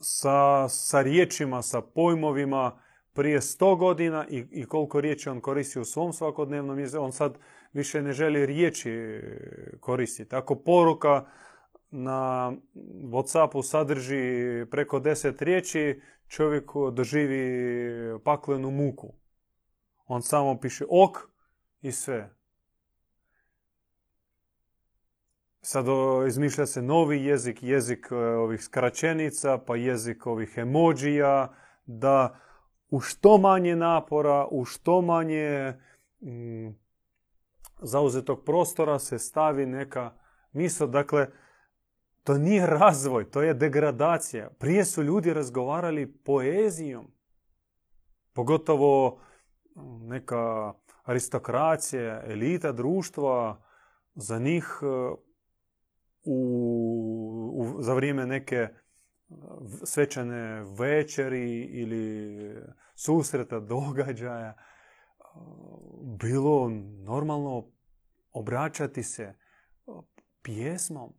[0.00, 2.80] sa, sa riječima, sa pojmovima
[3.12, 7.38] prije sto godina i, i koliko riječi on koristi u svom svakodnevnom On sad
[7.72, 9.20] više ne želi riječi
[9.80, 10.36] koristiti.
[10.36, 11.26] Ako poruka
[11.90, 12.52] na
[13.02, 19.12] Whatsappu sadrži preko deset riječi, čovjek doživi paklenu muku.
[20.06, 21.16] On samo piše ok
[21.82, 22.34] i sve.
[25.60, 25.86] Sad
[26.28, 31.54] izmišlja se novi jezik, jezik e, ovih skraćenica, pa jezik ovih emođija,
[31.86, 32.40] da
[32.88, 35.72] u što manje napora, u što manje
[36.20, 36.68] mm,
[37.82, 40.12] zauzetog prostora se stavi neka
[40.52, 40.86] misla.
[40.86, 41.28] Dakle,
[42.22, 44.50] to nije razvoj, to je degradacija.
[44.58, 47.10] Prije su ljudi razgovarali poezijom.
[48.32, 49.20] Pogotovo
[50.00, 53.60] neka aristokracija, elita društva,
[54.14, 54.86] za njih e,
[56.24, 58.68] u, za vrijeme neke
[59.84, 62.56] svečane večeri ili
[62.94, 64.56] susreta, događaja,
[66.18, 66.68] bilo
[67.04, 67.66] normalno
[68.32, 69.34] obraćati se
[70.42, 71.12] pjesmom,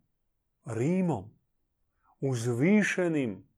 [0.64, 1.30] rimom,
[2.20, 3.48] uzvišenim,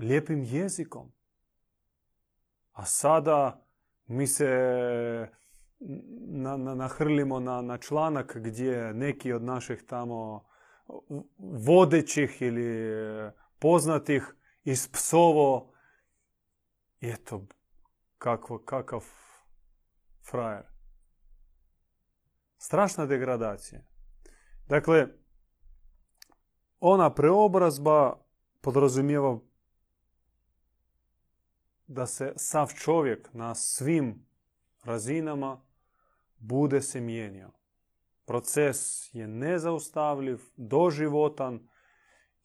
[0.00, 1.17] lijepim jezikom.
[2.78, 3.64] A sada
[4.06, 4.48] mi se
[6.28, 10.44] na, na, nahrlimo na, na članak gdje neki od naših tamo
[11.66, 12.92] vodećih ili
[13.58, 15.72] poznatih iz psovo
[17.00, 17.46] eto
[18.18, 19.04] kakvo, kakav
[20.30, 20.66] frajer.
[22.58, 23.80] Strašna degradacija.
[24.66, 25.06] Dakle,
[26.80, 28.26] ona preobrazba
[28.60, 29.38] podrazumijeva
[31.88, 34.26] da se sav čovjek na svim
[34.84, 35.60] razinama
[36.38, 37.50] bude se mijenjao.
[38.24, 41.68] Proces je nezaustavljiv, doživotan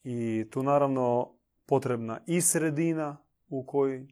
[0.04, 1.34] i tu naravno
[1.66, 3.18] potrebna i sredina
[3.48, 4.08] u kojoj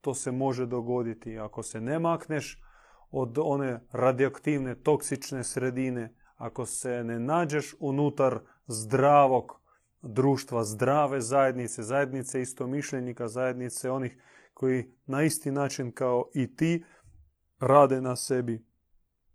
[0.00, 1.38] to se može dogoditi.
[1.38, 2.62] Ako se ne makneš
[3.10, 9.60] od one radioaktivne, toksične sredine, ako se ne nađeš unutar zdravog
[10.02, 14.16] društva, zdrave zajednice, zajednice istomišljenika, zajednice onih
[14.54, 16.84] koji na isti način kao i ti
[17.60, 18.64] rade na sebi,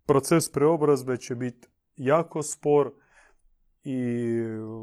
[0.06, 2.92] proces preobrazbe će biti jako spor
[3.84, 3.96] i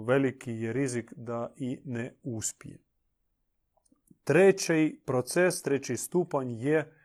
[0.07, 2.77] veliki je rizik da i ne uspije.
[4.23, 6.95] Treći proces, treći stupanj je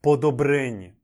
[0.00, 0.96] podobrenje.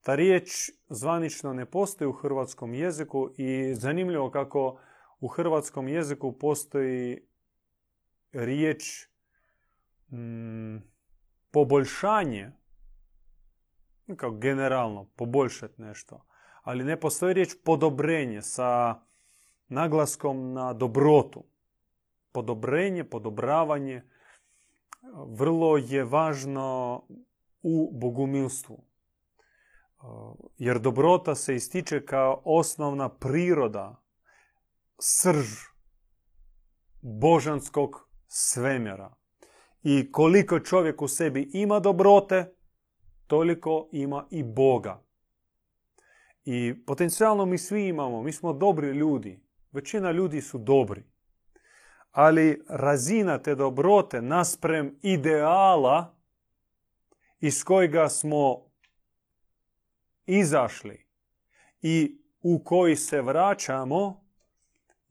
[0.00, 4.78] Ta riječ zvanično ne postoji u hrvatskom jeziku i zanimljivo kako
[5.20, 7.26] u hrvatskom jeziku postoji
[8.32, 9.08] riječ
[10.12, 10.76] mm,
[11.50, 12.52] poboljšanje
[14.16, 16.26] kao generalno poboljšati nešto.
[16.62, 19.00] Ali ne postoji riječ podobrenje sa
[19.68, 21.44] naglaskom na dobrotu.
[22.32, 24.02] Podobrenje, podobravanje
[25.26, 27.02] vrlo je važno
[27.62, 28.84] u bogumilstvu.
[30.58, 34.03] Jer dobrota se ističe kao osnovna priroda,
[34.98, 35.48] srž
[37.00, 39.14] božanskog svemjera.
[39.82, 42.54] I koliko čovjek u sebi ima dobrote,
[43.26, 45.02] toliko ima i Boga.
[46.44, 49.40] I potencijalno mi svi imamo, mi smo dobri ljudi.
[49.72, 51.04] Većina ljudi su dobri.
[52.10, 56.16] Ali razina te dobrote nasprem ideala
[57.40, 58.70] iz kojega smo
[60.26, 61.06] izašli
[61.82, 64.23] i u koji se vraćamo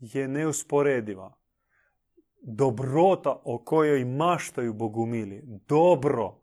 [0.03, 1.33] je neusporediva.
[2.41, 5.41] Dobrota o kojoj maštaju bogumili.
[5.67, 6.41] Dobro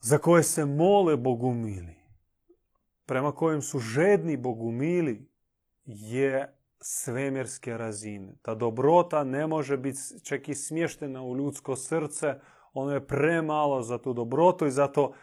[0.00, 1.96] za koje se mole bogumili,
[3.06, 5.28] prema kojem su žedni bogumili,
[5.84, 8.34] je svemirske razine.
[8.42, 12.34] Ta dobrota ne može biti čak i smještena u ljudsko srce,
[12.72, 15.14] ono je premalo za tu dobrotu i zato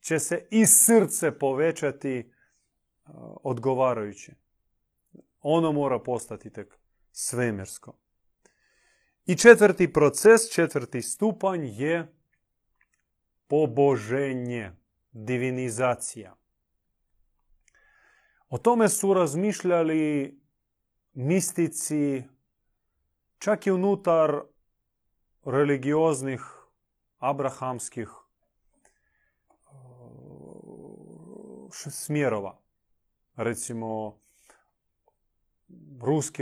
[0.00, 2.32] će se i srce povećati
[3.42, 4.45] odgovarajuće.
[5.48, 6.78] Ono mora postati tek
[7.12, 7.98] svemirsko.
[9.26, 12.12] I četvrti proces, četvrti stupanj je
[13.46, 14.72] poboženje,
[15.12, 16.34] divinizacija.
[18.48, 20.40] O tome su razmišljali
[21.12, 22.22] mistici
[23.38, 24.42] čak i unutar
[25.44, 26.40] religioznih
[27.18, 28.10] abrahamskih
[29.70, 32.58] uh, smjerova.
[33.36, 34.18] Recimo,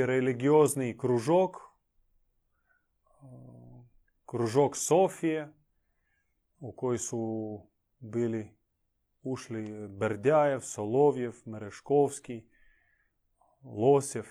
[0.06, 1.62] religiozni kružok, uh,
[4.26, 5.52] kružok Sofije,
[6.60, 7.60] u koji su
[7.98, 8.50] bili
[9.22, 12.48] ušli Berdjajev, Solovjev, Mereškovski,
[13.62, 14.24] Losjev.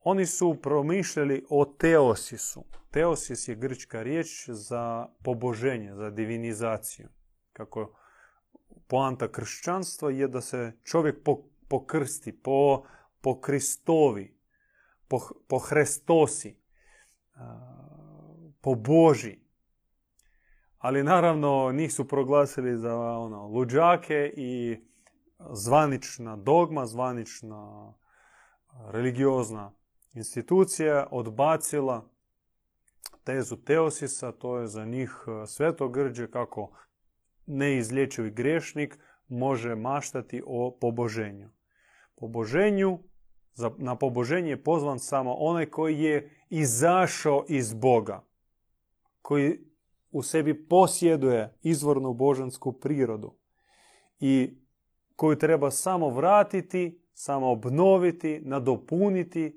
[0.00, 2.64] Oni su promišljali o teosisu.
[2.90, 7.08] Teosis je grčka riječ za poboženje, za divinizaciju.
[7.52, 7.96] kako
[8.88, 11.16] poanta kršćanstva je da se čovjek
[11.68, 12.82] pokrsti, po,
[13.20, 14.38] po Kristovi,
[15.08, 16.60] po, po Hrestosi,
[18.60, 19.38] po Boži.
[20.78, 24.80] Ali naravno njih su proglasili za ono, luđake i
[25.50, 27.94] zvanična dogma, zvanična
[28.92, 29.72] religiozna
[30.12, 32.08] institucija odbacila
[33.24, 35.10] tezu Teosisa, to je za njih
[35.46, 36.70] svetogrđe kako
[37.46, 38.98] neizlječivi grešnik
[39.28, 41.50] može maštati o poboženju.
[42.16, 42.98] Poboženju,
[43.78, 48.24] na poboženje je pozvan samo onaj koji je izašao iz Boga,
[49.22, 49.58] koji
[50.10, 53.34] u sebi posjeduje izvornu božansku prirodu
[54.20, 54.60] i
[55.16, 59.52] koju treba samo vratiti, samo obnoviti, nadopuniti e,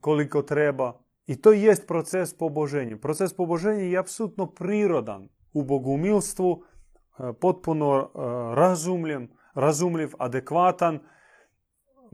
[0.00, 1.00] koliko treba.
[1.26, 2.96] I to jest proces poboženja.
[2.96, 8.08] Proces poboženja je apsolutno prirodan u bogumilstvu, e, potpuno e,
[9.54, 10.98] razumljiv, adekvatan.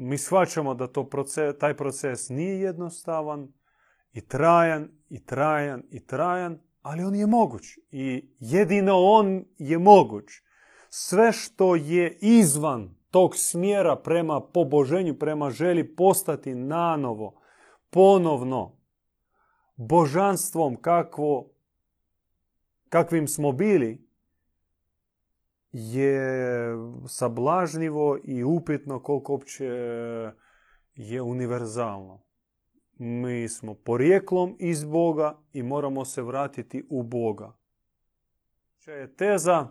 [0.02, 3.52] Mi shvaćamo da to proces, taj proces nije jednostavan
[4.12, 7.78] i trajan, i trajan, i trajan, ali on je moguć.
[7.90, 10.24] I jedino on je moguć.
[10.88, 17.40] Sve što je izvan tog smjera prema poboženju, prema želji postati nanovo,
[17.90, 18.76] ponovno,
[19.76, 21.50] božanstvom kakvo,
[22.88, 24.09] kakvim smo bili,
[25.72, 26.74] je
[27.08, 29.66] sablažnjivo i upitno koliko uopće
[30.94, 32.22] je univerzalno.
[32.98, 37.56] Mi smo porijeklom iz Boga i moramo se vratiti u Boga.
[38.86, 39.68] je teza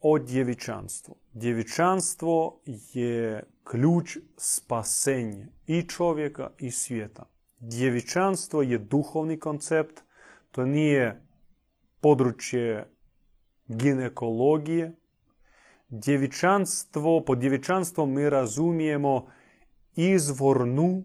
[0.00, 1.16] o djevičanstvu.
[1.32, 2.60] Djevičanstvo
[2.92, 7.30] je ključ spasenja i čovjeka i svijeta.
[7.58, 10.00] Djevičanstvo je duhovni koncept,
[10.50, 11.26] to nije
[12.00, 12.93] područje
[13.68, 14.92] ginekologije.
[15.88, 19.26] Djevičanstvo, pod djevičanstvom mi razumijemo
[19.96, 21.04] izvornu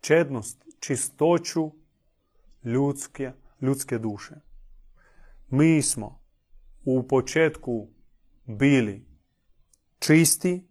[0.00, 1.70] čednost, čistoću
[2.64, 4.34] ljudske, ljudske duše.
[5.50, 6.20] Mi smo
[6.84, 7.88] u početku
[8.44, 9.06] bili
[9.98, 10.68] čisti,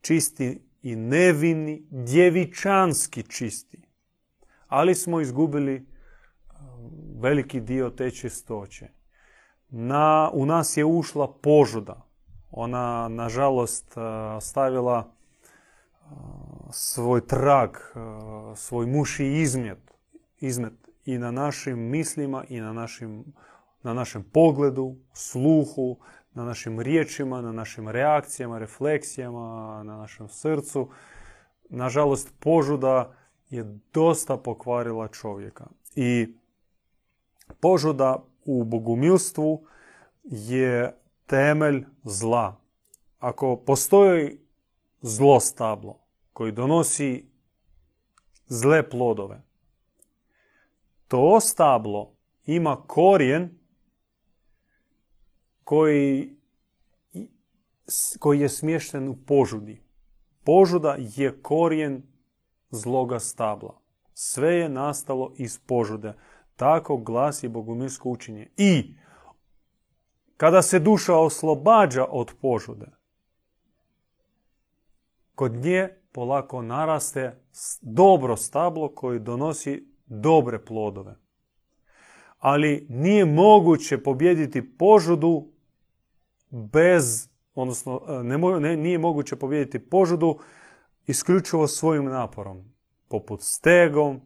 [0.00, 3.82] čisti i nevini, djevičanski čisti.
[4.66, 5.86] Ali smo izgubili
[7.20, 8.88] veliki dio te čistoće.
[9.70, 12.06] Na, u nas je ušla požuda.
[12.50, 14.02] Ona, nažalost, uh,
[14.42, 16.18] stavila uh,
[16.72, 17.70] svoj trag,
[18.56, 19.94] svoj muši izmet,
[20.40, 20.72] izmet
[21.04, 23.24] i na našim mislima i na, našim,
[23.82, 25.96] na našem pogledu, sluhu,
[26.34, 30.88] na našim riječima, na našim reakcijama, refleksijama, na našem srcu.
[31.68, 33.12] Nažalost, požuda
[33.50, 35.66] je dosta pokvarila čovjeka.
[35.94, 36.34] I
[37.60, 39.66] požuda u bogumilstvu
[40.24, 40.96] je
[41.26, 42.60] temelj zla.
[43.18, 44.38] Ako postoji
[45.00, 46.00] zlo stablo
[46.32, 47.30] koji donosi
[48.46, 49.42] zle plodove,
[51.08, 53.58] to stablo ima korijen
[55.64, 56.36] koji,
[58.18, 59.82] koji je smješten u požudi.
[60.44, 62.02] Požuda je korijen
[62.70, 63.80] zloga stabla.
[64.14, 66.14] Sve je nastalo iz požude.
[66.60, 68.48] Tako glasi bogumilsko učenje.
[68.56, 68.94] I
[70.36, 72.86] kada se duša oslobađa od požude,
[75.34, 77.42] kod nje polako naraste
[77.80, 81.16] dobro stablo koji donosi dobre plodove.
[82.38, 85.52] Ali nije moguće pobjediti požudu
[86.50, 90.38] bez, odnosno e, ne, ne, nije moguće pobijediti požudu
[91.06, 92.74] isključivo svojim naporom,
[93.08, 94.20] poput stegom,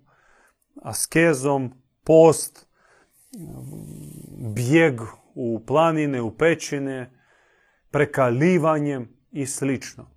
[0.83, 2.67] askezom, post,
[4.55, 5.01] bijeg
[5.35, 7.11] u planine, u pećine,
[7.91, 10.11] prekalivanjem i slično.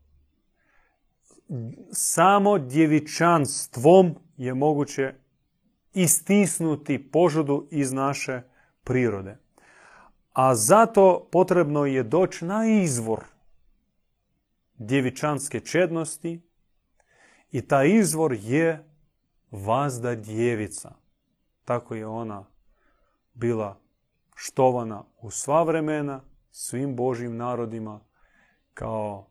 [1.91, 5.13] Samo djevičanstvom je moguće
[5.93, 8.41] istisnuti požudu iz naše
[8.83, 9.37] prirode.
[10.33, 13.23] A zato potrebno je doći na izvor
[14.77, 16.41] djevičanske čednosti
[17.51, 18.89] i taj izvor je
[19.51, 21.06] vazda djevica.
[21.67, 22.45] Tako je ona
[23.33, 23.79] bila
[24.35, 27.99] štovana u sva vremena svim Božjim narodima
[28.73, 29.29] kao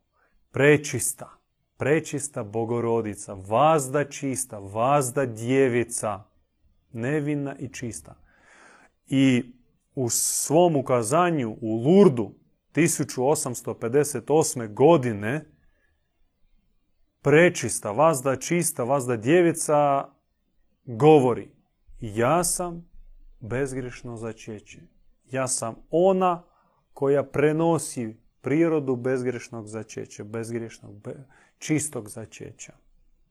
[0.50, 1.30] prečista,
[1.76, 6.22] prečista bogorodica, vazda čista, vazda djevica,
[6.92, 8.14] nevina i čista.
[9.06, 9.52] I
[9.94, 12.34] u svom ukazanju u Lurdu
[12.74, 14.74] 1858.
[14.74, 15.44] godine
[17.22, 20.08] prečista, vazda čista, vazda djevica
[20.84, 21.55] govori
[22.00, 22.88] ja sam
[23.40, 24.80] bezgrešno začeće.
[25.30, 26.42] Ja sam ona
[26.92, 31.08] koja prenosi prirodu bezgrešnog začeća, bezgrešnog,
[31.58, 32.72] čistog začeća.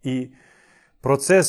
[0.03, 0.35] I
[1.01, 1.47] proces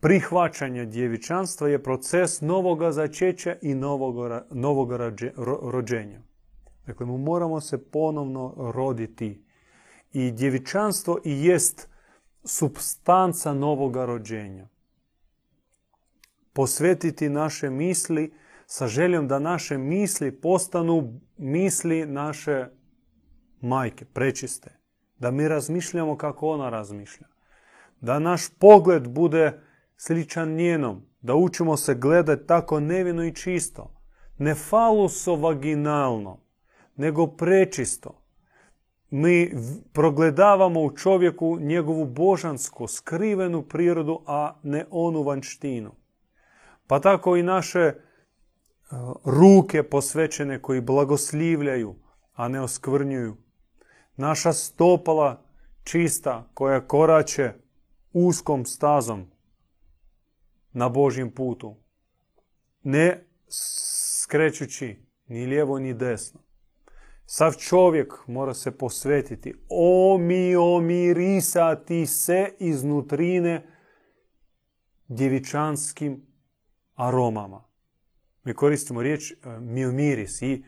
[0.00, 4.96] prihvaćanja djevičanstva je proces novoga začeća i novog,
[5.62, 6.22] rođenja.
[6.86, 9.44] Dakle, mu moramo se ponovno roditi.
[10.12, 11.88] I djevičanstvo i jest
[12.44, 14.68] substanca novoga rođenja.
[16.52, 18.32] Posvetiti naše misli
[18.66, 22.66] sa željom da naše misli postanu misli naše
[23.60, 24.70] majke, prečiste.
[25.18, 27.26] Da mi razmišljamo kako ona razmišlja.
[28.00, 29.60] Da naš pogled bude
[29.96, 31.02] sličan njenom.
[31.20, 33.94] Da učimo se gledati tako nevino i čisto.
[34.38, 36.40] Ne faluso-vaginalno,
[36.96, 38.22] nego prečisto.
[39.10, 39.52] Mi
[39.92, 45.99] progledavamo u čovjeku njegovu božansku, skrivenu prirodu, a ne onu vanštinu.
[46.90, 47.92] Pa tako i naše
[49.24, 51.94] ruke posvećene koji blagoslivljaju,
[52.32, 53.36] a ne oskvrnjuju.
[54.16, 55.44] Naša stopala
[55.84, 57.52] čista koja korače
[58.12, 59.30] uskom stazom
[60.72, 61.76] na Božjem putu.
[62.82, 63.26] Ne
[64.22, 66.40] skrećući ni lijevo ni desno.
[67.26, 73.66] Sav čovjek mora se posvetiti, omi, omirisati se iznutrine
[75.08, 76.29] djevičanskim
[77.00, 77.64] aromama.
[78.44, 80.62] Mi koristimo riječ e, miomiris i e,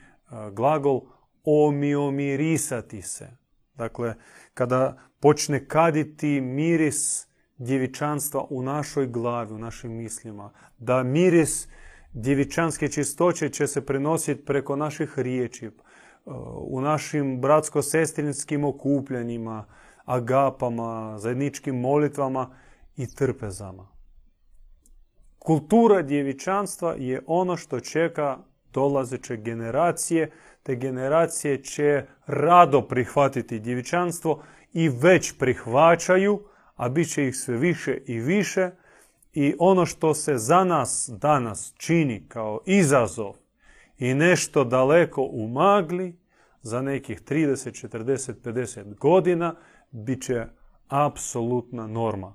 [0.52, 1.00] glagol
[1.44, 3.30] omiomirisati se.
[3.74, 4.14] Dakle,
[4.54, 7.26] kada počne kaditi miris
[7.58, 11.68] djevičanstva u našoj glavi, u našim mislima, da miris
[12.12, 15.70] djevičanske čistoće će se prenositi preko naših riječi, e,
[16.56, 19.64] u našim bratsko-sestrinskim okupljanjima,
[20.04, 22.54] agapama, zajedničkim molitvama
[22.96, 23.91] i trpezama.
[25.42, 28.38] Kultura djevičanstva je ono što čeka
[28.72, 30.30] dolazeće generacije,
[30.62, 36.42] te generacije će rado prihvatiti djevičanstvo i već prihvaćaju,
[36.76, 38.70] a bit će ih sve više i više.
[39.32, 43.34] I ono što se za nas danas čini kao izazov
[43.98, 46.18] i nešto daleko u magli,
[46.62, 49.54] za nekih 30, 40, 50 godina,
[49.90, 50.46] bit će
[50.88, 52.34] apsolutna norma.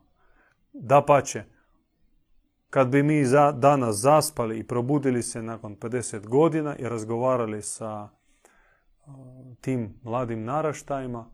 [0.73, 1.43] Da pače,
[2.69, 8.09] kad bi mi za, danas zaspali i probudili se nakon 50 godina i razgovarali sa
[9.61, 11.29] tim mladim naraštajima,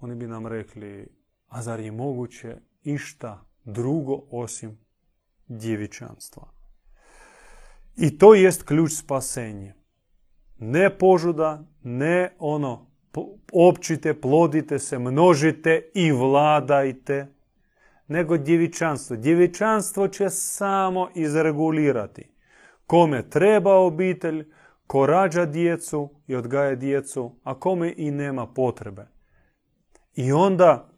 [0.00, 1.08] oni bi nam rekli,
[1.48, 4.78] a zar je moguće išta drugo osim
[5.48, 6.52] djevičanstva?
[7.96, 9.74] I to jest ključ spasenja.
[10.58, 12.90] Ne požuda, ne ono,
[13.52, 17.34] općite, plodite se, množite i vladajte,
[18.10, 19.16] nego djevičanstvo.
[19.16, 22.30] Djevičanstvo će samo izregulirati
[22.90, 24.52] kome treba obitelj,
[24.86, 29.06] ko rađa djecu i odgaja djecu, a kome i nema potrebe.
[30.14, 30.88] I onda,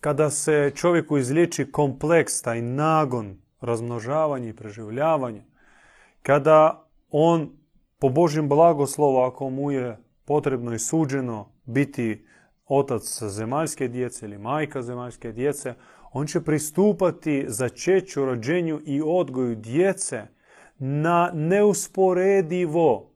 [0.00, 5.44] kada se čovjeku izliječi kompleks, taj nagon, razmnožavanje i preživljavanje,
[6.22, 7.50] kada on
[7.98, 12.26] po Božjem blagoslovu, ako mu je potrebno i suđeno biti
[12.66, 15.74] otac zemaljske djece ili majka zemaljske djece,
[16.12, 20.22] on će pristupati začeću, rođenju i odgoju djece
[20.78, 23.10] na neusporedivo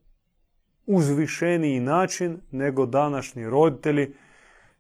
[0.87, 4.15] uzvišeniji način nego današnji roditelji.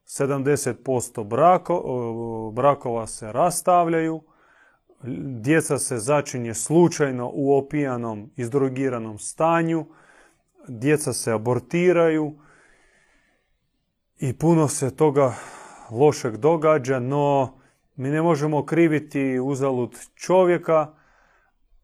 [0.05, 4.23] 70% brako, brakova se rastavljaju,
[5.41, 9.87] djeca se začinje slučajno u opijanom, izdrogiranom stanju,
[10.69, 12.35] djeca se abortiraju,
[14.19, 15.35] i puno se toga
[15.91, 17.59] lošeg događa, no
[17.97, 20.95] mi ne možemo kriviti uzalud čovjeka,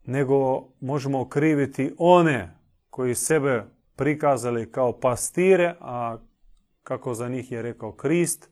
[0.05, 2.57] nego možemo kriviti one
[2.89, 3.65] koji sebe
[3.95, 6.17] prikazali kao pastire, a
[6.83, 8.49] kako za njih je rekao Krist,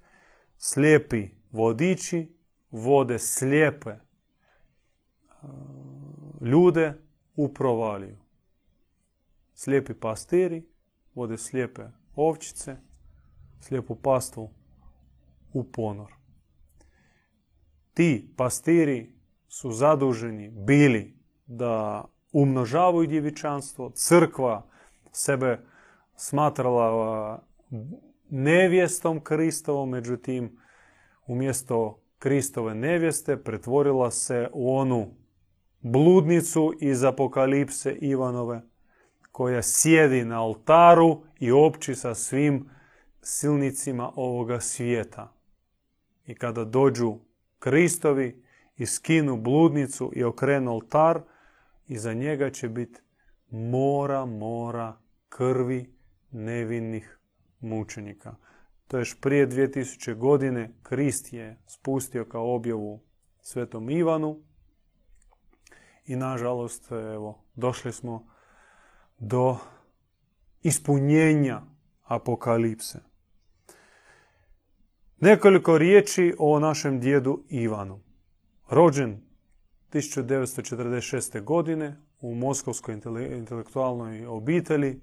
[0.58, 2.38] slijepi vodiči
[2.72, 4.00] vode slijepe e,
[6.42, 6.94] ljude
[7.36, 8.18] u provaliju.
[9.54, 10.64] Slijepi pastiri
[11.16, 11.84] vode slijepe
[12.16, 12.78] ovčice
[13.64, 14.50] slijepu pastvu
[15.54, 16.14] u ponor.
[17.94, 19.16] Ti pastiri
[19.48, 23.90] su zaduženi bili da umnožavaju djevičanstvo.
[23.90, 24.66] Crkva
[25.12, 25.60] sebe
[26.16, 27.44] smatrala
[28.30, 30.58] nevjestom Kristovom, međutim
[31.28, 35.08] umjesto Kristove nevjeste pretvorila se u onu
[35.82, 38.62] bludnicu iz apokalipse Ivanove
[39.32, 42.70] koja sjedi na oltaru i opći sa svim
[43.24, 45.34] silnicima ovoga svijeta.
[46.26, 47.16] I kada dođu
[47.60, 48.44] Kristovi
[48.78, 51.22] i skinu bludnicu i okrenu oltar,
[51.88, 53.02] iza njega će biti
[53.50, 54.98] mora, mora
[55.30, 55.94] krvi
[56.32, 57.18] nevinnih
[57.60, 58.36] mučenika.
[58.88, 63.00] To je prije 2000 godine Krist je spustio kao objavu
[63.42, 64.40] svetom Ivanu
[66.06, 68.28] i nažalost evo, došli smo
[69.20, 69.58] do
[70.62, 71.62] ispunjenja
[72.04, 73.13] apokalipse.
[75.24, 78.00] Nekoliko riječi o našem djedu Ivanu.
[78.70, 79.22] Rođen
[79.94, 81.44] 1946.
[81.44, 83.02] godine u Moskovskoj
[83.38, 85.02] intelektualnoj obitelji.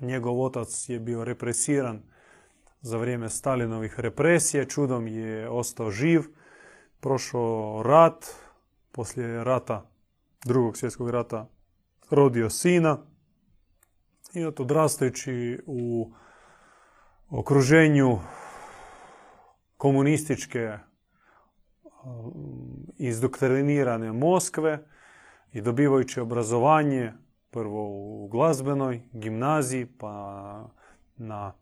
[0.00, 2.02] Njegov otac je bio represiran
[2.80, 4.64] za vrijeme Stalinovih represija.
[4.64, 6.22] Čudom je ostao živ.
[7.00, 8.26] Prošao rat.
[8.92, 9.90] Poslije rata,
[10.44, 11.48] drugog svjetskog rata,
[12.10, 12.98] rodio sina.
[14.34, 16.12] I odrastajući u
[17.30, 18.18] okruženju
[19.76, 20.78] komunističke
[22.98, 24.86] izdoktrinirane Moskve
[25.52, 27.12] i dobivajući obrazovanje
[27.50, 30.68] prvo u glazbenoj gimnaziji, pa
[31.16, 31.52] na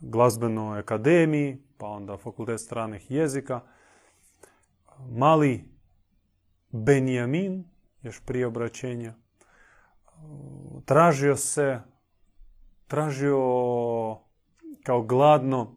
[0.00, 3.60] glazbenoj akademiji, pa onda fakultet stranih jezika.
[5.10, 5.64] Mali
[6.70, 7.64] Benjamin,
[8.02, 9.14] još prije obraćenja,
[10.84, 11.80] tražio se,
[12.86, 13.38] tražio
[14.82, 15.76] kao gladno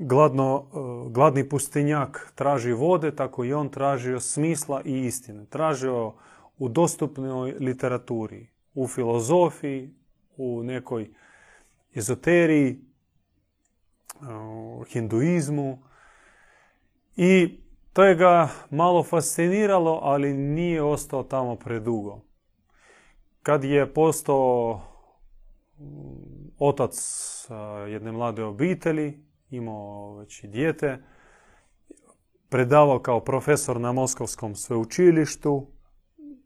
[0.00, 5.46] gladno, e, gladni pustinjak traži vode, tako i on tražio smisla i istine.
[5.46, 6.14] Tražio
[6.58, 9.94] u dostupnoj literaturi, u filozofiji,
[10.36, 11.10] u nekoj
[11.94, 12.78] ezoteriji, e,
[14.34, 15.82] u hinduizmu.
[17.16, 17.58] I
[17.92, 22.20] to je ga malo fasciniralo, ali nije ostao tamo predugo.
[23.42, 24.80] Kad je postao
[25.78, 25.84] mm,
[26.58, 26.96] otac
[27.88, 31.02] jedne mlade obitelji, imao već i dijete,
[32.48, 35.66] predavao kao profesor na Moskovskom sveučilištu,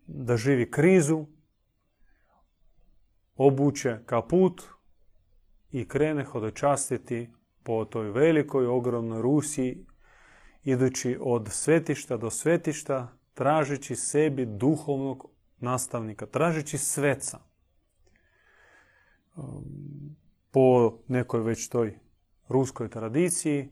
[0.07, 1.27] da živi krizu,
[3.37, 4.63] obuče kaput
[5.71, 7.31] i krene hodočastiti
[7.63, 9.87] po toj velikoj, ogromnoj Rusiji,
[10.65, 17.39] idući od svetišta do svetišta, tražeći sebi duhovnog nastavnika, tražeći sveca.
[20.51, 21.99] Po nekoj već toj
[22.55, 23.69] ruskoj tradiciji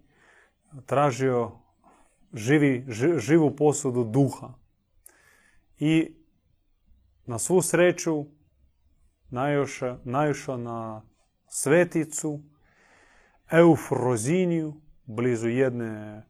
[0.86, 1.50] tražio
[2.34, 2.86] živi,
[3.18, 4.54] živu posudu duha.
[5.78, 6.14] I
[7.26, 8.24] na svu sreću
[10.04, 11.02] naišao na
[11.48, 12.40] sveticu
[13.52, 14.74] Eufroziniju,
[15.04, 16.22] blizu jedne,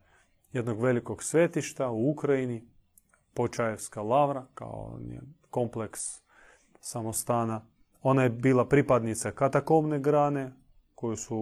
[0.53, 2.69] jednog velikog svetišta u Ukrajini,
[3.35, 4.99] Počajevska lavra, kao
[5.51, 6.01] kompleks
[6.81, 7.67] samostana.
[8.03, 10.53] Ona je bila pripadnica katakomne grane,
[11.03, 11.37] koju su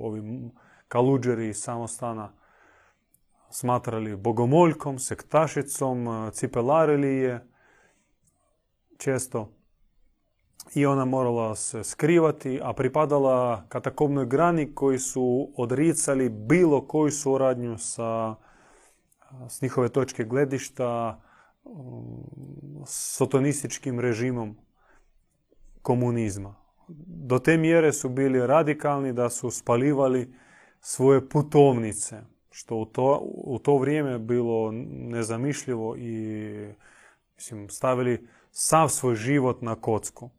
[0.00, 0.50] ovi
[0.88, 2.32] kaluđeri iz samostana
[3.50, 7.48] smatrali bogomoljkom, sektašicom, cipelarili je
[8.98, 9.52] često
[10.74, 17.78] i ona morala se skrivati, a pripadala katakomnoj grani koji su odricali bilo koju suradnju
[17.78, 18.34] sa,
[19.48, 21.20] s njihove točke gledišta,
[22.86, 24.56] sotonističkim režimom
[25.82, 30.34] komunizma do te mjere su bili radikalni da su spalivali
[30.80, 36.50] svoje putovnice, što u to, u to vrijeme bilo nezamišljivo i
[37.36, 40.30] mislim, stavili sav svoj život na kocku.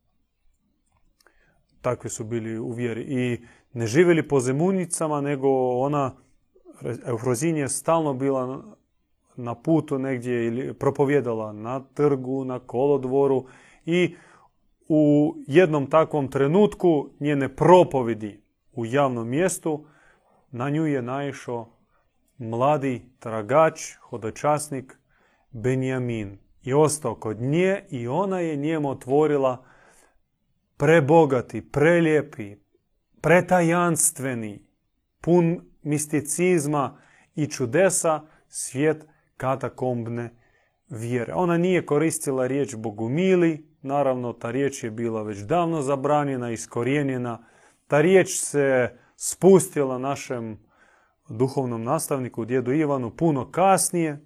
[1.82, 3.02] Takvi su bili u vjeri.
[3.02, 6.16] I ne živjeli po zemunicama, nego ona,
[7.06, 8.64] Eufrozin je stalno bila
[9.36, 13.46] na putu negdje ili propovjedala na trgu, na kolodvoru
[13.86, 14.16] i
[14.88, 19.86] u jednom takvom trenutku njene propovedi u javnom mjestu
[20.52, 21.76] na nju je naišao
[22.38, 24.98] mladi tragač, hodočasnik
[25.52, 29.66] Benjamin i ostao kod nje i ona je njemu otvorila
[30.78, 32.56] prebogati, prelijepi,
[33.22, 34.68] pretajanstveni,
[35.22, 36.98] pun misticizma
[37.36, 39.06] i čudesa svijet
[39.38, 40.30] katakombne
[40.90, 41.34] vjere.
[41.34, 47.46] Ona nije koristila riječ bogumili, Naravno, ta riječ je bila već davno zabranjena, iskorijenjena.
[47.88, 50.60] Ta riječ se spustila našem
[51.30, 54.26] duhovnom nastavniku, djedu Ivanu, puno kasnije.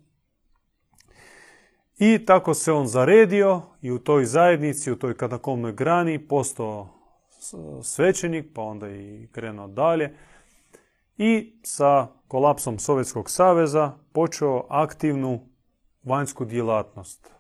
[1.98, 6.90] I tako se on zaredio i u toj zajednici, u toj katakomnoj grani postao
[7.84, 10.16] svećenik, pa onda i krenuo dalje.
[11.18, 15.40] I sa kolapsom Sovjetskog saveza počeo aktivnu
[16.04, 17.39] vanjsku djelatnost.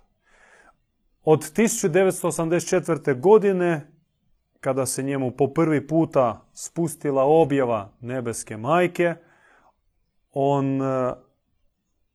[1.31, 3.19] Od 1984.
[3.19, 3.91] godine,
[4.59, 9.15] kada se njemu po prvi puta spustila objava nebeske majke,
[10.33, 11.13] on e,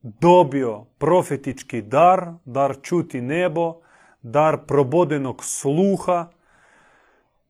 [0.02, 3.74] dobio profetički dar, dar čuti nebo,
[4.22, 6.28] dar probodenog sluha,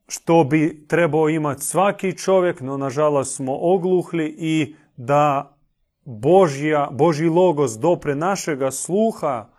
[0.09, 5.57] što bi trebao imati svaki čovjek, no nažalost smo ogluhli i da
[6.05, 9.54] Božja, Božji logos dopre našega sluha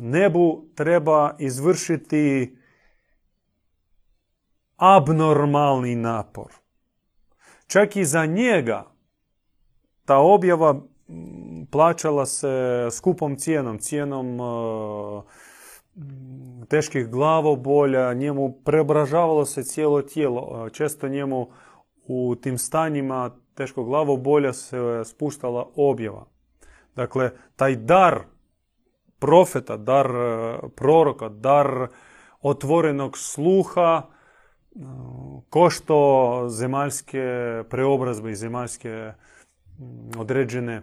[0.00, 2.56] nebu treba izvršiti
[4.76, 6.52] abnormalni napor.
[7.66, 8.84] Čak i za njega
[10.04, 10.80] ta objava
[11.70, 14.42] plaćala se skupom cijenom, cijenom e,
[16.68, 20.66] teških glavobolja, njemu preobražavalo se cijelo tijelo.
[20.66, 21.48] E, često njemu
[22.06, 26.26] u tim stanjima teškog glavobolja se spuštala objava.
[26.96, 28.35] Dakle, taj dar
[29.18, 31.88] profeta, dar e, proroka, dar
[32.42, 34.02] otvorenog sluha,
[35.50, 37.24] košto zemaljske
[37.70, 39.12] preobrazbe i zemaljske
[40.18, 40.82] određene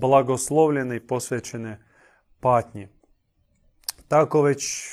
[0.00, 1.78] blagoslovljene i posvećene
[2.40, 2.88] patnje.
[4.08, 4.86] Tako već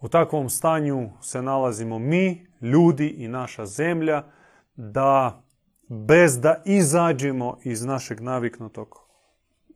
[0.00, 4.22] u takvom stanju se nalazimo mi, ljudi i naša zemlja,
[4.76, 5.42] da
[5.88, 8.98] bez da izađemo iz našeg naviknutog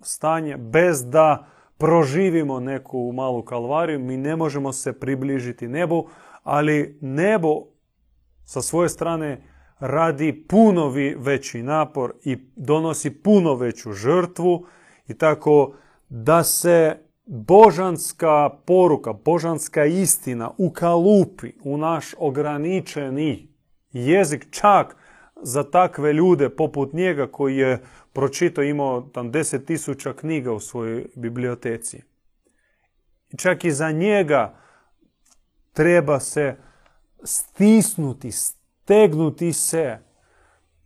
[0.00, 1.46] stanja, bez da
[1.78, 6.08] proživimo neku malu kalvariju, mi ne možemo se približiti nebu,
[6.42, 7.64] ali nebo
[8.44, 9.42] sa svoje strane
[9.78, 14.66] radi puno veći napor i donosi puno veću žrtvu
[15.08, 15.74] i tako
[16.08, 23.48] da se božanska poruka, božanska istina ukalupi u naš ograničeni
[23.92, 24.96] jezik čak
[25.42, 27.82] za takve ljude poput njega koji je
[28.18, 32.02] pročito imao tam deset tisuća knjiga u svojoj biblioteci.
[33.30, 34.54] I čak i za njega
[35.72, 36.56] treba se
[37.24, 39.98] stisnuti, stegnuti se,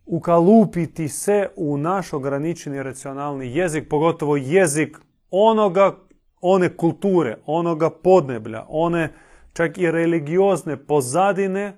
[0.05, 4.97] ukalupiti se u naš ograničeni racionalni jezik, pogotovo jezik
[5.31, 5.97] onoga,
[6.41, 9.13] one kulture, onoga podneblja, one
[9.53, 11.77] čak i religiozne pozadine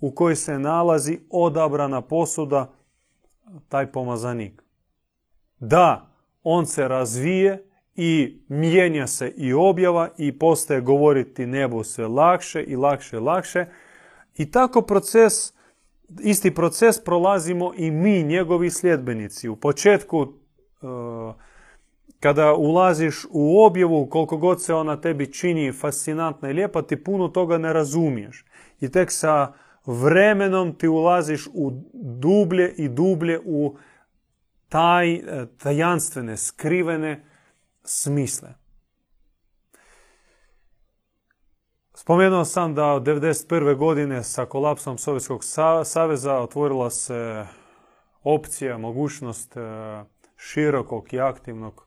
[0.00, 2.79] u kojoj se nalazi odabrana posuda
[3.68, 4.62] taj pomazanik.
[5.58, 6.10] Da,
[6.42, 12.76] on se razvije i mijenja se i objava i postaje govoriti nebo sve lakše i
[12.76, 13.66] lakše i lakše,
[14.36, 15.52] i tako proces,
[16.20, 19.48] isti proces prolazimo i mi, njegovi sljedbenici.
[19.48, 21.34] U početku, uh,
[22.20, 27.28] kada ulaziš u objavu, koliko god se ona tebi čini fascinantna i lijepa, ti puno
[27.28, 28.44] toga ne razumiješ.
[28.80, 29.52] I tek sa
[29.92, 33.76] vremenom ti ulaziš u dublje i dublje u
[34.68, 35.22] taj, uh,
[35.58, 37.24] tajanstvene, skrivene
[37.84, 38.60] smisle.
[42.00, 43.76] Spomenuo sam da od 1991.
[43.76, 45.44] godine sa kolapsom Sovjetskog
[45.84, 47.46] saveza otvorila se
[48.22, 49.60] opcija, mogućnost e,
[50.36, 51.86] širokog i aktivnog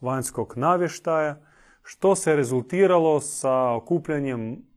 [0.00, 1.40] vanjskog navještaja,
[1.82, 4.67] što se rezultiralo sa okupljanjem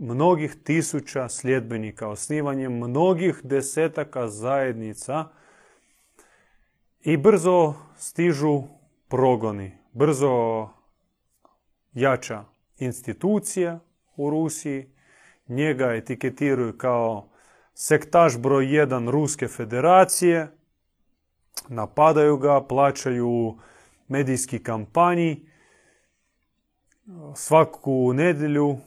[0.00, 5.28] mnogih tisuća sljedbenika, osnivanjem mnogih desetaka zajednica
[7.00, 8.62] i brzo stižu
[9.08, 10.68] progoni, brzo
[11.92, 12.44] jača
[12.78, 13.80] institucija,
[14.20, 14.86] u Rusiji.
[15.48, 17.28] Njega etiketiraju kao
[17.74, 20.48] sektaš broj 1 Ruske federacije.
[21.68, 23.58] Napadaju ga, plaćaju
[24.08, 25.46] medijski kampanji.
[27.34, 28.78] Svaku nedjelju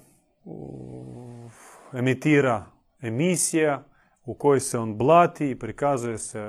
[1.93, 2.65] emitira
[3.01, 3.83] emisija
[4.25, 6.39] u kojoj se on blati i prikazuje se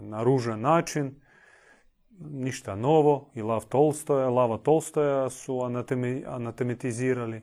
[0.00, 1.20] na ružan način.
[2.18, 3.30] Ništa novo.
[3.34, 5.60] I Lav Tolstoja, Lava Tolstoja su
[6.26, 7.42] anatemetizirali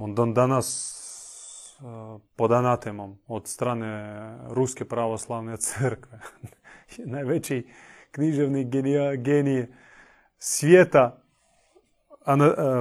[0.00, 1.00] on danas
[2.36, 4.14] pod anatemom od strane
[4.48, 6.20] Ruske pravoslavne crkve.
[7.14, 7.66] Najveći
[8.10, 8.70] književni
[9.16, 9.72] genije
[10.38, 11.23] svijeta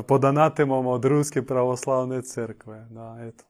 [0.07, 2.87] pod anatemom od Ruske pravoslavne crkve.
[2.89, 3.43] Da, eto.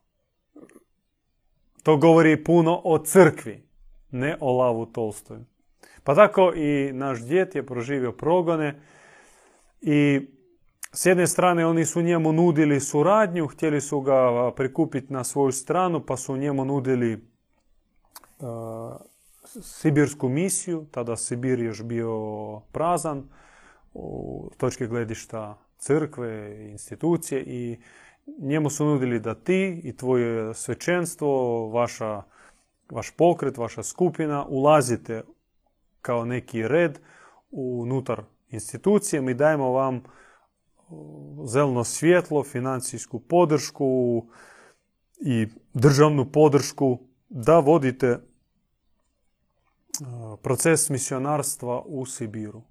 [1.84, 3.68] To govori puno o crkvi,
[4.12, 5.46] ne o Lavu Tolstoju.
[6.04, 8.82] Pa tako i naš djet je proživio progone
[9.82, 10.30] i
[10.92, 16.06] s jedne strane oni su njemu nudili suradnju, htjeli su ga prikupiti na svoju stranu,
[16.06, 18.48] pa su njemu nudili uh,
[19.62, 22.20] sibirsku misiju, tada Sibir još bio
[22.72, 23.24] prazan
[23.94, 27.80] u točke gledišta crkve, institucije i
[28.40, 32.24] njemu su nudili da ti i tvoje svećenstvo, vaša,
[32.92, 35.24] vaš pokret, vaša skupina ulazite
[36.02, 37.00] kao neki red
[37.52, 40.04] unutar institucije, mi dajemo vam
[41.46, 44.24] zeleno svjetlo, financijsku podršku
[45.20, 48.20] i državnu podršku da vodite e,
[50.42, 52.62] proces misionarstva u Sibiru.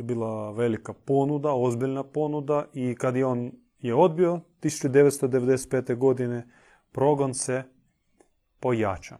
[0.00, 5.96] Je bila velika ponuda, ozbiljna ponuda i kad je on je odbio 1995.
[5.96, 6.46] godine,
[6.92, 7.62] progon se
[8.60, 9.16] pojača.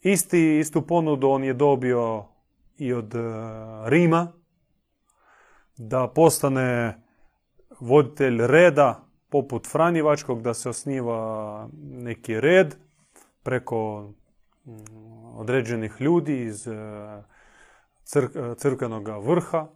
[0.00, 2.24] Isti, istu ponudu on je dobio
[2.78, 3.18] i od e,
[3.84, 4.32] Rima,
[5.76, 7.02] da postane
[7.80, 12.74] voditelj reda poput Franjevačkog, da se osniva neki red
[13.42, 14.10] preko
[14.64, 14.72] mm,
[15.36, 16.72] određenih ljudi iz e,
[18.56, 19.68] crkvenog vrha.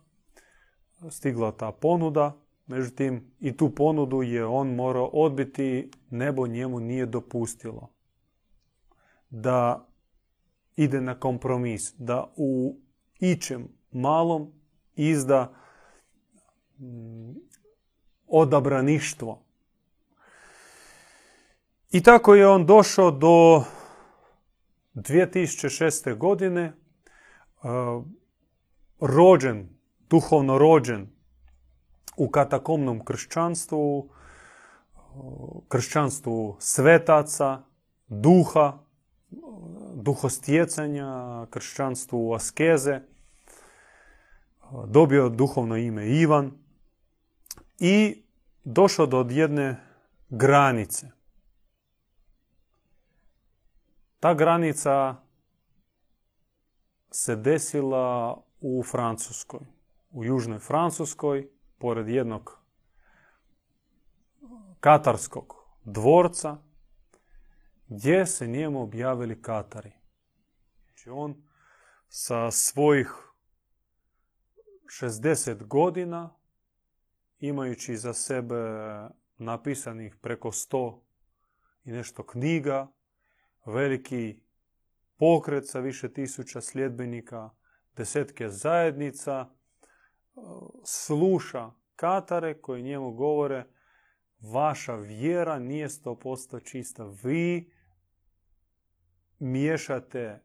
[1.10, 7.98] Stigla ta ponuda, međutim i tu ponudu je on morao odbiti, nebo njemu nije dopustilo
[9.30, 9.88] da
[10.76, 12.76] ide na kompromis, da u
[13.20, 14.52] ičem malom
[14.96, 15.52] izda
[16.78, 17.32] mm,
[18.26, 19.42] odabraništvo.
[21.90, 23.64] I tako je on došao do
[24.94, 26.16] 2006.
[26.16, 26.72] godine, e,
[29.01, 29.68] rođen,
[30.11, 31.09] duhovno rođen
[32.16, 34.11] u katakomnom kršćanstvu,
[35.68, 37.62] kršćanstvu svetaca,
[38.09, 38.78] duha,
[39.94, 43.01] duhostjecanja, kršćanstvu askeze.
[44.86, 46.53] Dobio duhovno ime Ivan
[47.78, 48.22] i
[48.64, 49.76] došao do jedne
[50.28, 51.11] granice.
[54.20, 55.16] Ta granica
[57.11, 59.61] se desila u Francuskoj,
[60.11, 61.48] u južnoj Francuskoj,
[61.78, 62.59] pored jednog
[64.80, 65.54] katarskog
[65.84, 66.56] dvorca,
[67.88, 69.92] gdje se njemu objavili Katari.
[70.84, 71.42] Znači on
[72.09, 73.12] sa svojih
[75.02, 76.34] 60 godina,
[77.38, 78.54] imajući za sebe
[79.38, 81.00] napisanih preko 100
[81.84, 82.92] i nešto knjiga,
[83.66, 84.40] veliki
[85.16, 87.50] pokret sa više tisuća sljedbenika,
[87.99, 89.46] desetke zajednica,
[90.84, 93.64] sluša Katare koji njemu govore
[94.40, 97.05] vaša vjera nije 100% čista.
[97.22, 97.72] Vi
[99.38, 100.44] miješate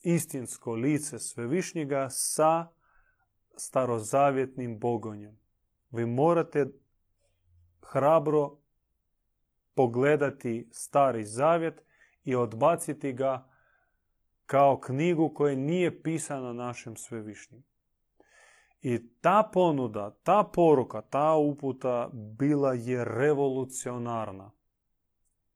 [0.00, 2.68] istinsko lice svevišnjega sa
[3.56, 5.38] starozavjetnim bogonjem.
[5.90, 6.66] Vi morate
[7.82, 8.58] hrabro
[9.74, 11.82] pogledati stari zavjet
[12.24, 13.55] i odbaciti ga
[14.46, 17.64] kao knjigu koja nije pisana našem svevišnjim.
[18.82, 24.50] I ta ponuda, ta poruka, ta uputa bila je revolucionarna.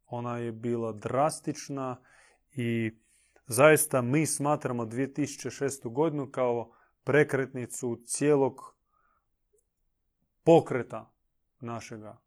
[0.07, 1.97] Ona je bila drastična
[2.53, 2.97] i
[3.47, 5.93] zaista mi smatramo 2006.
[5.93, 6.73] godinu kao
[7.05, 8.77] prekretnicu cijelog
[10.45, 11.13] pokreta
[11.61, 12.19] našega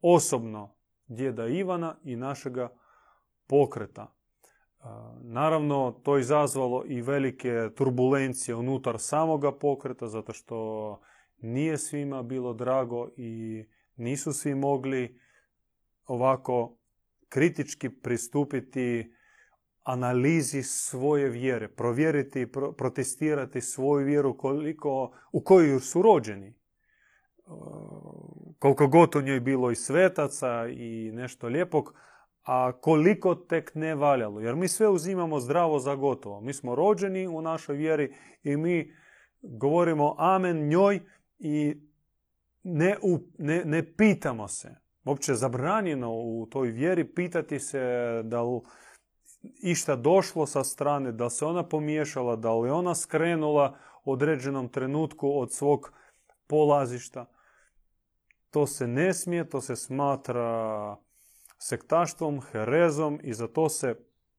[0.00, 0.74] osobno
[1.06, 2.68] djeda Ivana i našega
[3.46, 4.12] pokreta.
[5.20, 11.00] Naravno, to izazvalo i velike turbulencije unutar samoga pokreta, zato što
[11.38, 13.64] nije svima bilo drago i
[13.96, 15.18] nisu svi mogli
[16.06, 16.76] ovako
[17.28, 19.14] kritički pristupiti
[19.82, 22.46] analizi svoje vjere, provjeriti,
[22.78, 26.54] protestirati svoju vjeru koliko, u kojoj su rođeni.
[28.58, 31.94] Koliko god u njoj bilo i svetaca i nešto lijepog,
[32.42, 34.40] a koliko tek ne valjalo.
[34.40, 36.40] Jer mi sve uzimamo zdravo za gotovo.
[36.40, 38.94] Mi smo rođeni u našoj vjeri i mi
[39.42, 41.00] govorimo amen njoj
[41.38, 41.76] i
[42.62, 42.96] ne,
[43.38, 44.74] ne, ne pitamo se.
[45.04, 47.80] Uopće zabranjeno u toj vjeri pitati se
[48.24, 48.60] da li
[49.62, 55.40] išta došlo sa strane, da se ona pomiješala, da li ona skrenula u određenom trenutku
[55.40, 55.92] od svog
[56.46, 57.26] polazišta.
[58.50, 60.96] To se ne smije, to se smatra
[61.62, 63.94] sektaštvom, herezom i za to se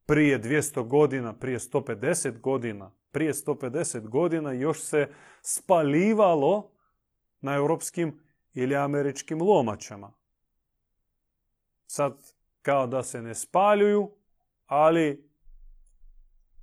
[0.06, 5.08] prije 200 godina, prije 150 godina, prije 150 godina još se
[5.42, 6.72] spalivalo
[7.42, 8.20] na europskim
[8.54, 10.14] ili američkim lomačama.
[11.86, 14.12] Sad kao da se ne spaljuju,
[14.66, 15.30] ali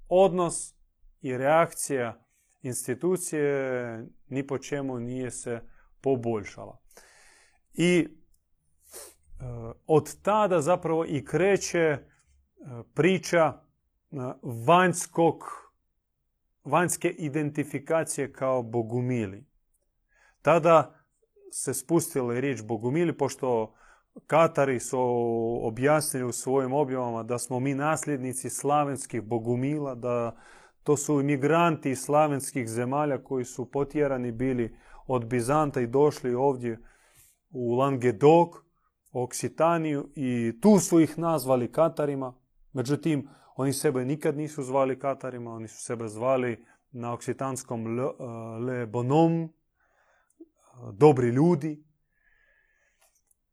[0.09, 0.75] odnos
[1.21, 2.25] i reakcija
[2.63, 5.61] institucije ni po čemu nije se
[6.01, 6.79] poboljšala.
[7.75, 8.20] I
[9.87, 12.01] od tada zapravo i kreće e,
[12.95, 14.17] priča e,
[14.67, 15.45] vanjskog,
[16.65, 19.45] vanjske identifikacije kao bogumili.
[20.43, 20.95] Tada
[21.53, 23.75] se spustila riječ bogumili, pošto
[24.27, 25.01] Katari su
[25.63, 30.37] objasnili u svojim objavama da smo mi nasljednici slavenskih bogumila, da
[30.83, 34.77] to su imigranti iz slavenskih zemalja koji su potjerani bili
[35.07, 36.79] od Bizanta i došli ovdje
[37.51, 38.70] u Langedok
[39.13, 42.35] Oksitaniju i tu su ih nazvali Katarima.
[42.73, 48.05] Međutim, oni sebe nikad nisu zvali Katarima, oni su sebe zvali na oksitanskom le,
[48.61, 49.53] le bonom,
[50.93, 51.85] dobri ljudi,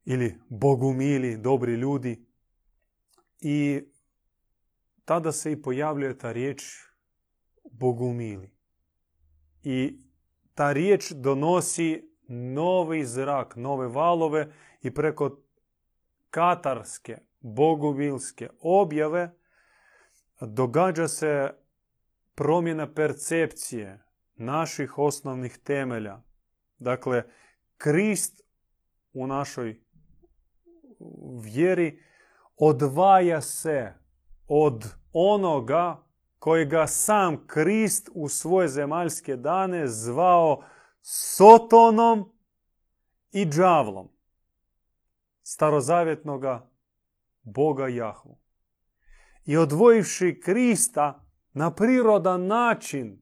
[0.05, 2.26] ili bogumili, dobri ljudi.
[3.41, 3.82] I
[5.05, 6.64] tada se i pojavljuje ta riječ
[7.72, 8.51] bogumili.
[9.64, 10.01] I
[10.53, 15.47] ta riječ donosi novi zrak, nove valove i preko
[16.30, 19.32] katarske, bogumilske objave
[20.42, 21.54] događa se
[22.36, 24.04] promjena percepcije
[24.36, 26.22] naših osnovnih temelja.
[26.78, 27.24] Dakle,
[27.78, 28.42] Krist
[29.14, 29.82] u našoj
[31.44, 32.04] vjeri
[32.58, 33.94] odvaja se
[34.48, 36.04] od onoga
[36.40, 40.64] kojega sam Krist u svoje zemaljske dane zvao
[41.02, 42.34] Sotonom
[43.32, 44.16] i džavlom
[45.50, 46.70] starozavjetnoga
[47.43, 48.38] Boga Jahvu.
[49.45, 53.22] I odvojivši Krista na prirodan način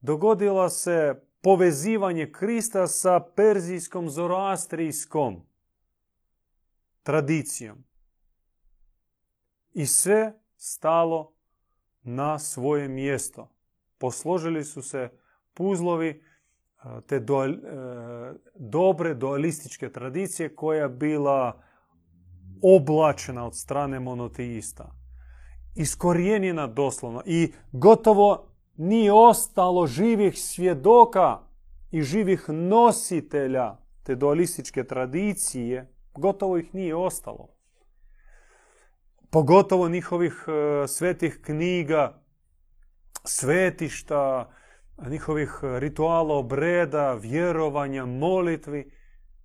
[0.00, 5.46] dogodilo se povezivanje Krista sa perzijskom zoroastrijskom
[7.02, 7.84] tradicijom.
[9.72, 11.32] I sve stalo
[12.02, 13.48] na svoje mjesto.
[13.98, 15.10] Posložili su se
[15.54, 16.24] puzlovi
[17.06, 17.58] te dual, e,
[18.54, 21.62] dobre dualističke tradicije koja je bila
[22.62, 24.94] oblačena od strane monoteista.
[25.76, 31.38] Iskorijenjena doslovno i gotovo nije ostalo živih svjedoka
[31.90, 37.48] i živih nositelja te dualističke tradicije, gotovo ih nije ostalo.
[39.30, 42.22] Pogotovo njihovih e, svetih knjiga,
[43.24, 44.50] svetišta,
[45.08, 48.90] njihovih rituala, obreda, vjerovanja, molitvi,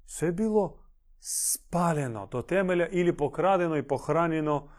[0.06, 0.78] sve bilo
[1.20, 4.70] spaljeno do temelja ili pokradeno i pohranjeno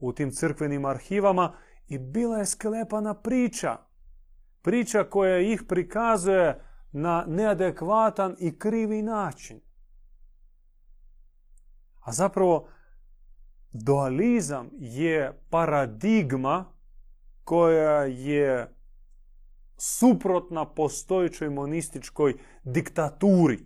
[0.00, 1.52] u tim crkvenim arhivama
[1.88, 3.76] i bila je sklepana priča.
[4.62, 6.60] Priča koja ih prikazuje
[6.92, 9.60] na neadekvatan i krivi način.
[12.00, 12.68] A zapravo
[13.72, 16.64] dualizam je paradigma
[17.44, 18.73] koja je
[19.76, 23.58] suprotna postojećoj monističkoj diktaturi.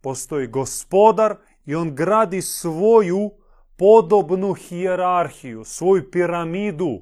[0.00, 3.30] Postoji gospodar i on gradi svoju
[3.76, 7.00] podobnu hijerarhiju, svoju piramidu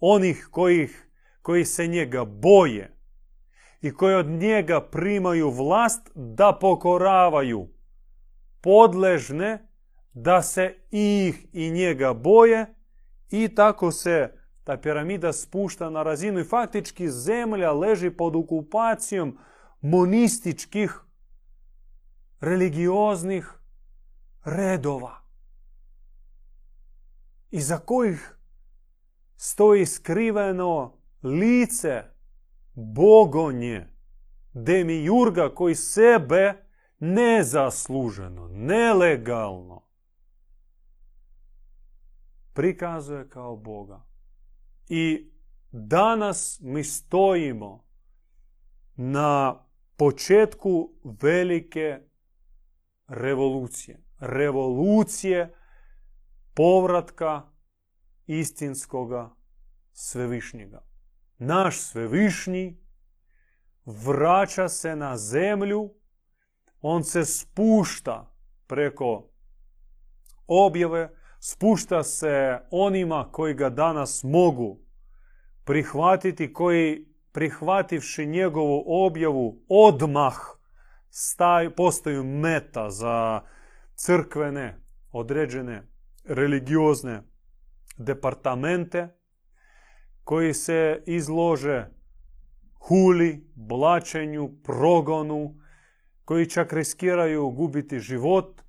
[0.00, 1.08] onih kojih,
[1.42, 2.98] koji se njega boje
[3.80, 7.68] i koji od njega primaju vlast da pokoravaju
[8.60, 9.68] podležne
[10.12, 12.74] da se ih i njega boje
[13.30, 14.32] i tako se
[14.68, 19.38] ta piramida spušta na razinu i faktički zemlja leži pod okupacijom
[19.80, 21.00] monističkih
[22.40, 23.52] religioznih
[24.44, 25.20] redova
[27.50, 28.36] iza kojih
[29.36, 32.02] stoji skriveno lice
[32.74, 33.86] bogonje
[34.52, 36.54] demijurga koji sebe
[36.98, 39.82] nezasluženo, nelegalno
[42.52, 44.07] prikazuje kao Boga.
[44.88, 45.32] I
[45.72, 47.84] danas mi stojimo
[48.96, 49.64] na
[49.96, 52.00] početku velike
[53.08, 54.02] revolucije.
[54.18, 55.54] Revolucije
[56.54, 57.42] povratka
[58.26, 59.34] istinskoga
[59.92, 60.84] svevišnjega.
[61.38, 62.80] Naš svevišnji
[63.84, 65.94] vraća se na zemlju,
[66.80, 68.34] on se spušta
[68.66, 69.30] preko
[70.46, 74.78] objave, spušta se onima koji ga danas mogu
[75.64, 80.34] prihvatiti, koji prihvativši njegovu objavu odmah
[81.10, 83.40] staj, postaju meta za
[83.94, 84.80] crkvene,
[85.12, 85.82] određene
[86.24, 87.22] religiozne
[87.98, 89.08] departamente
[90.24, 91.86] koji se izlože
[92.78, 95.54] huli, blačenju, progonu,
[96.24, 98.60] koji čak riskiraju gubiti život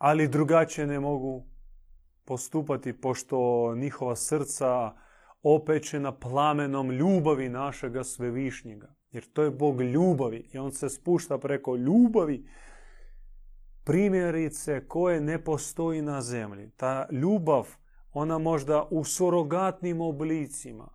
[0.00, 1.46] ali drugačije ne mogu
[2.24, 4.92] postupati pošto njihova srca
[5.42, 8.94] opečena plamenom ljubavi našega svevišnjega.
[9.10, 12.48] Jer to je Bog ljubavi i on se spušta preko ljubavi
[13.84, 16.70] primjerice koje ne postoji na zemlji.
[16.76, 17.68] Ta ljubav,
[18.12, 20.88] ona možda u sorogatnim oblicima,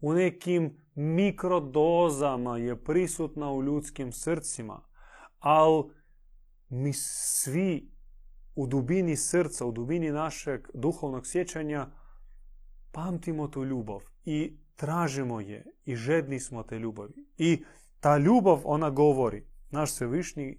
[0.00, 4.82] u nekim mikrodozama je prisutna u ljudskim srcima,
[5.38, 5.84] ali
[6.68, 7.97] mi svi
[8.58, 11.86] u dubini srca, u dubini našeg duhovnog sjećanja
[12.92, 17.26] pamtimo tu ljubav i tražimo je i žedni smo te ljubavi.
[17.36, 17.64] I
[18.00, 20.58] ta ljubav, ona govori, naš svevišnji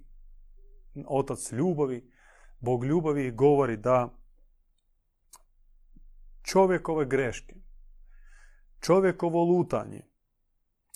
[1.07, 2.11] otac ljubavi,
[2.59, 4.09] Bog ljubavi govori da
[6.43, 7.55] čovjekove greške,
[8.79, 10.01] čovjekovo lutanje,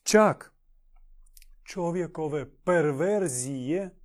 [0.04, 0.54] čak
[1.64, 4.03] čovjekove perverzije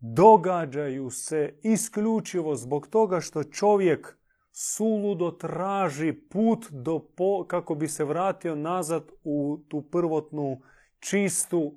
[0.00, 4.18] događaju se isključivo zbog toga što čovjek
[4.52, 10.60] suludo traži put do po, kako bi se vratio nazad u tu prvotnu
[10.98, 11.74] čistu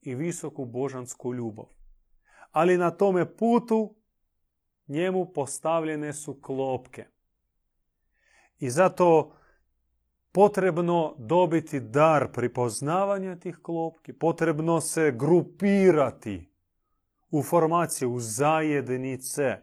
[0.00, 1.66] i visoku božansku ljubav.
[2.50, 3.94] Ali na tome putu
[4.88, 7.06] njemu postavljene su klopke.
[8.58, 9.32] I zato
[10.32, 16.53] potrebno dobiti dar pripoznavanja tih klopki, potrebno se grupirati
[17.34, 19.58] u formaciju, u zajednice,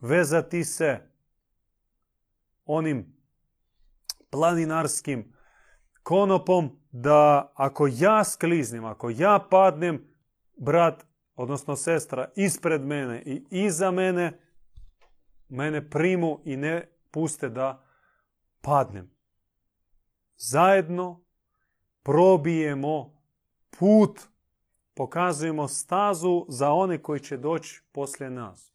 [0.00, 1.00] vezati se
[2.64, 3.16] onim
[4.30, 5.34] planinarskim
[6.02, 10.06] konopom da ako ja skliznim, ako ja padnem,
[10.56, 14.40] brat, odnosno sestra, ispred mene i iza mene,
[15.48, 17.84] mene primu i ne puste da
[18.60, 19.10] padnem.
[20.36, 21.24] Zajedno
[22.02, 23.22] probijemo
[23.78, 24.20] put,
[24.98, 28.72] pokazujemo stazu za one koji će doći poslije nas.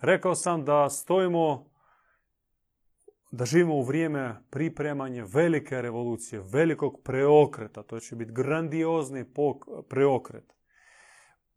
[0.00, 1.70] Rekao sam da stojimo,
[3.30, 7.82] da živimo u vrijeme pripremanja velike revolucije, velikog preokreta.
[7.82, 9.24] To će biti grandiozni
[9.88, 10.54] preokret.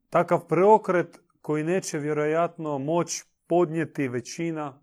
[0.09, 4.81] Takav preokret koji neće vjerojatno moći podnijeti većina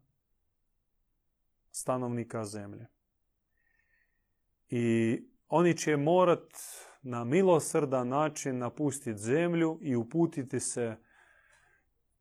[1.71, 2.87] stanovnika zemlje.
[4.71, 5.17] I
[5.49, 6.49] oni će morat
[7.09, 10.97] na milosrdan način napustiti zemlju i uputiti se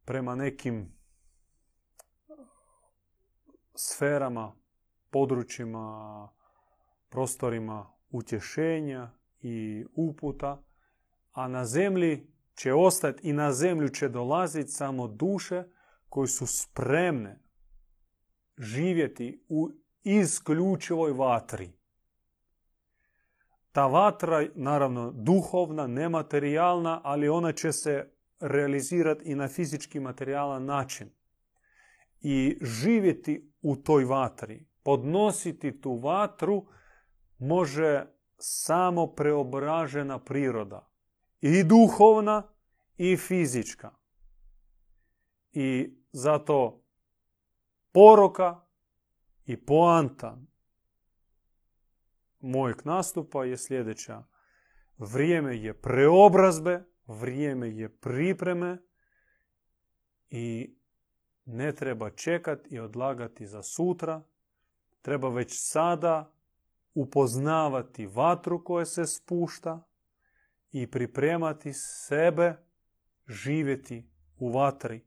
[0.05, 0.93] prema nekim
[3.75, 4.55] sferama,
[5.09, 6.29] područjima,
[7.09, 10.63] prostorima utješenja i uputa,
[11.31, 15.63] a na zemlji će ostati i na zemlju će dolaziti samo duše
[16.09, 17.39] koje su spremne
[18.57, 19.69] živjeti u
[20.03, 21.76] isključivoj vatri.
[23.77, 31.09] Ta vatra, naravno, duhovna, nematerijalna, ali ona će se realizirati i na fizički materijalan način.
[32.21, 36.65] I živjeti u toj vatri, podnositi tu vatru,
[37.37, 38.05] može
[38.37, 40.89] samo preobražena priroda.
[41.41, 42.43] I duhovna,
[42.97, 43.91] i fizička.
[45.51, 46.83] I zato
[47.91, 48.65] poroka
[49.45, 50.37] i poanta
[52.47, 54.23] mojeg nastupa je sljedeća.
[54.97, 58.77] Vrijeme je preobrazbe, vrijeme je pripreme
[60.29, 60.75] i
[61.45, 64.23] ne treba čekati i odlagati za sutra.
[65.01, 66.33] Treba već sada
[66.93, 69.87] upoznavati vatru koja se spušta
[70.71, 72.55] i pripremati sebe
[73.27, 74.09] živjeti
[74.39, 75.05] u vatri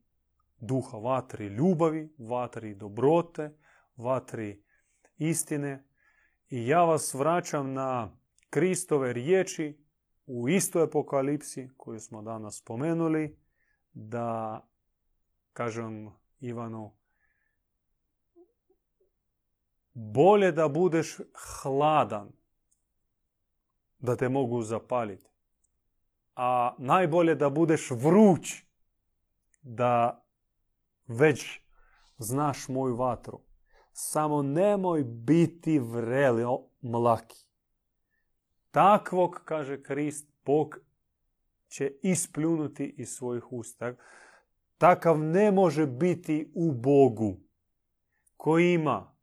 [0.60, 3.56] duha, vatri ljubavi, vatri dobrote,
[3.96, 4.62] vatri
[5.16, 5.89] istine.
[6.50, 8.16] I ja vas vraćam na
[8.50, 9.78] Kristove riječi
[10.26, 13.38] u istoj apokalipsi koju smo danas spomenuli,
[13.92, 14.60] da,
[15.52, 16.10] kažem
[16.40, 16.92] Ivanu,
[19.94, 22.32] bolje da budeš hladan,
[23.98, 25.30] da te mogu zapaliti.
[26.36, 28.64] A najbolje da budeš vruć,
[29.62, 30.24] da
[31.06, 31.60] već
[32.18, 33.40] znaš moju vatru.
[34.02, 37.46] Samo nemoj biti vreli, o, mlaki.
[38.70, 40.78] Takvog, kaže Krist, Bog
[41.68, 43.94] će ispljunuti iz svojih usta.
[44.78, 47.36] Takav ne može biti u Bogu
[48.36, 49.16] koji ima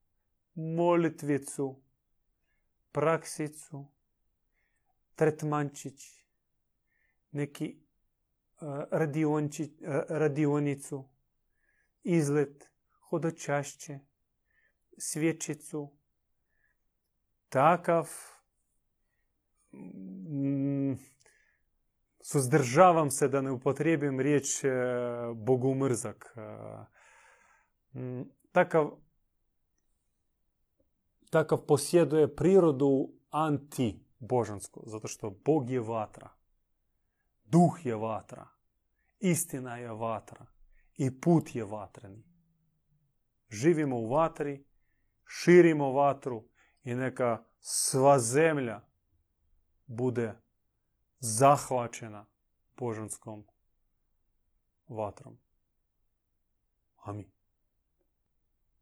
[0.56, 1.82] molitvicu,
[2.92, 3.86] praksicu,
[5.16, 6.26] tretmančić,
[7.32, 7.80] neki
[10.10, 11.10] radionicu,
[12.04, 12.70] izlet,
[13.10, 14.00] hodočašće,
[14.98, 15.92] svječicu.
[17.50, 18.10] Takav
[19.74, 20.94] mm,
[22.22, 24.70] suzdržavam se da ne upotrijebim riječ e,
[25.36, 26.36] bogumrzak.
[26.36, 28.92] E, mm, takav,
[31.30, 36.30] takav posjeduje prirodu anti-božansku, zato što Bog je vatra.
[37.44, 38.48] Duh je vatra.
[39.20, 40.46] Istina je vatra
[40.98, 42.24] i put je vatreni.
[43.50, 44.67] Živimo u vatri,
[45.28, 46.50] širimo vatru
[46.84, 48.82] i neka sva zemlja
[49.86, 50.34] bude
[51.20, 52.26] zahvaćena
[52.78, 53.46] božanskom
[54.88, 55.38] vatrom.
[56.98, 57.32] Amin.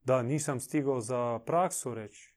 [0.03, 2.35] Da, nisam stigao za praksu reći.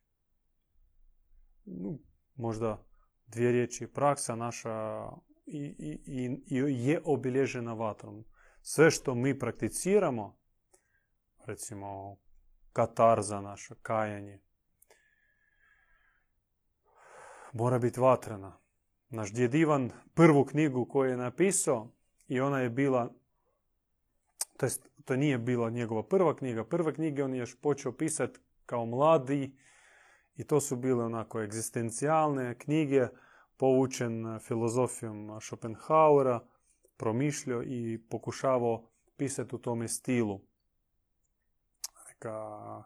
[2.34, 2.86] Možda
[3.26, 3.86] dvije riječi.
[3.86, 5.08] Praksa naša
[5.46, 8.24] i, i, i je obilježena vatrom
[8.62, 10.38] sve što mi prakticiramo,
[11.46, 12.16] recimo
[12.72, 14.40] katarza naša, kajanje.
[17.52, 18.58] Mora biti vatrena.
[19.10, 21.90] Naš djed Ivan prvu knjigu koju je napisao
[22.28, 23.12] i ona je bila,
[24.56, 28.40] to, jest, to nije bila njegova prva knjiga, prve knjige on je još počeo pisati
[28.66, 29.56] kao mladi
[30.36, 33.06] i to su bile onako egzistencijalne knjige,
[33.56, 36.40] povučen filozofijom Schopenhauera,
[36.96, 40.40] promišljao i pokušavao pisati u tome stilu.
[42.18, 42.82] Neka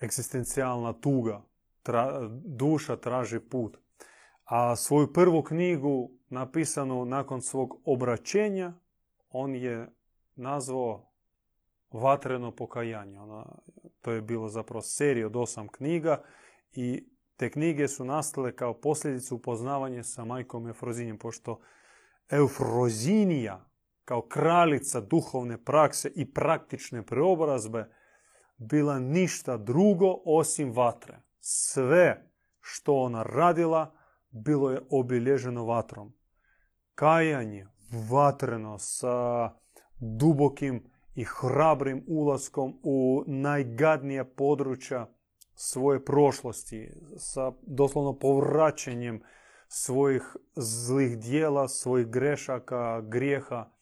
[0.00, 1.42] egzistencijalna tuga,
[2.44, 3.76] duša traži put.
[4.44, 8.72] A svoju prvu knjigu napisanu nakon svog obraćenja
[9.30, 9.88] on je
[10.34, 11.12] nazvao
[11.90, 13.20] Vatreno pokajanje.
[13.20, 13.44] Ona,
[14.00, 16.22] to je bilo zapravo serija od osam knjiga
[16.72, 21.60] i te knjige su nastale kao posljedicu upoznavanja sa majkom Eufrozinjem, pošto
[22.30, 23.65] Eufrozinija
[24.06, 27.90] kao kraljica duhovne prakse i praktične preobrazbe
[28.56, 31.22] bila ništa drugo osim vatre.
[31.40, 32.30] Sve
[32.60, 33.94] što ona radila
[34.30, 36.12] bilo je obilježeno vatrom.
[36.94, 37.66] Kajanje
[38.10, 39.50] vatreno sa
[39.98, 45.10] dubokim i hrabrim ulaskom u najgadnija područja
[45.54, 49.22] svoje prošlosti, sa doslovno povraćanjem
[49.68, 53.75] svojih zlih dijela, svojih grešaka, grijeha.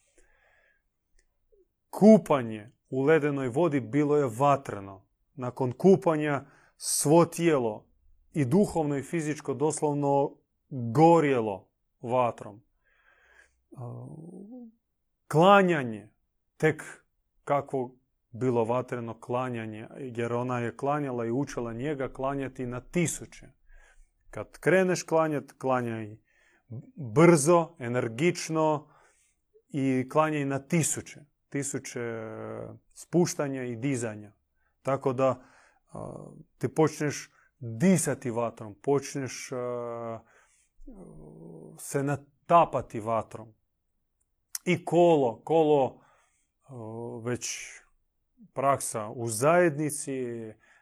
[1.99, 5.05] Kupanje u ledenoj vodi bilo je vatreno.
[5.35, 6.45] Nakon kupanja
[6.77, 7.87] svo tijelo
[8.33, 10.37] i duhovno i fizičko doslovno
[10.71, 11.69] gorjelo
[12.01, 12.63] vatrom.
[15.29, 16.09] Klanjanje,
[16.57, 16.83] tek
[17.45, 17.97] kakvo
[18.31, 23.47] bilo vatreno klanjanje, jer ona je klanjala i učila njega klanjati na tisuće.
[24.31, 26.17] Kad kreneš klanjati, klanjaj
[27.15, 28.89] brzo, energično
[29.69, 31.21] i klanjaj na tisuće.
[31.55, 34.33] Tisuće e, spuštanja i dizanja.
[34.83, 35.43] Tako da
[36.59, 39.57] ti počneš disati vatrom, počneš e,
[41.79, 43.55] se natapati vatrom.
[44.65, 46.01] I kolo, kolo
[47.25, 47.71] već
[48.53, 50.25] praksa u zajednici,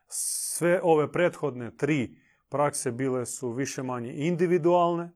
[0.07, 2.17] sve ove prethodne tri
[2.49, 5.13] prakse bile su više manje individualne,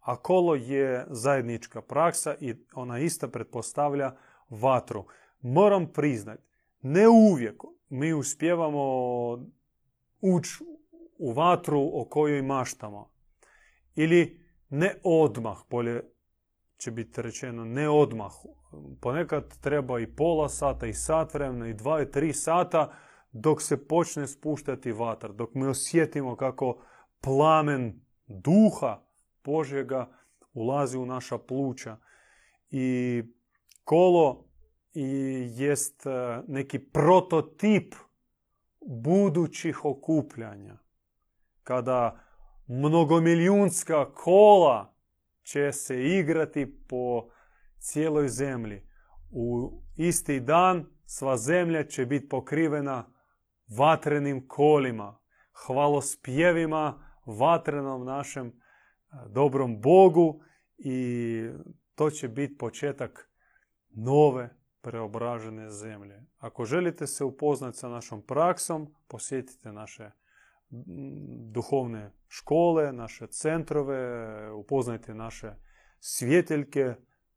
[0.00, 4.16] a kolo je zajednička praksa i ona ista pretpostavlja
[4.52, 5.04] vatru.
[5.40, 6.42] Moram priznati,
[6.82, 8.84] ne uvijek mi uspjevamo
[10.20, 10.64] ući
[11.18, 13.10] u vatru o kojoj maštamo.
[13.94, 16.02] Ili ne odmah, bolje
[16.76, 18.32] će biti rečeno, ne odmah.
[19.00, 22.92] Ponekad treba i pola sata, i sat vremena, i dva, i tri sata
[23.32, 26.82] dok se počne spuštati vatar, dok mi osjetimo kako
[27.20, 29.02] plamen duha
[29.44, 30.12] Božjega
[30.52, 31.96] ulazi u naša pluća.
[32.70, 33.22] I
[33.84, 34.44] kolo
[34.94, 35.04] i
[35.56, 37.94] jest e, neki prototip
[38.86, 40.78] budućih okupljanja.
[41.62, 42.20] Kada
[42.66, 44.94] mnogomilijunska kola
[45.42, 47.28] će se igrati po
[47.78, 48.88] cijeloj zemlji.
[49.30, 53.12] U isti dan sva zemlja će biti pokrivena
[53.78, 55.18] vatrenim kolima,
[55.66, 58.52] hvalospjevima vatrenom našem e,
[59.28, 60.42] dobrom Bogu
[60.78, 61.48] i
[61.94, 63.31] to će biti početak
[63.94, 66.22] nove preobražene zemlje.
[66.38, 70.10] Ako želite se upoznati sa našom praksom, posjetite naše
[71.52, 75.54] duhovne škole, naše centrove, upoznajte naše
[76.00, 76.94] svjeteljke,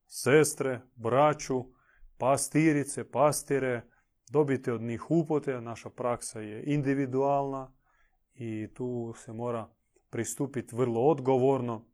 [0.07, 1.65] sestre, braću,
[2.17, 3.81] pastirice, pastire,
[4.29, 7.73] dobite od njih upote, naša praksa je individualna
[8.33, 9.69] i tu se mora
[10.09, 11.85] pristupiti vrlo odgovorno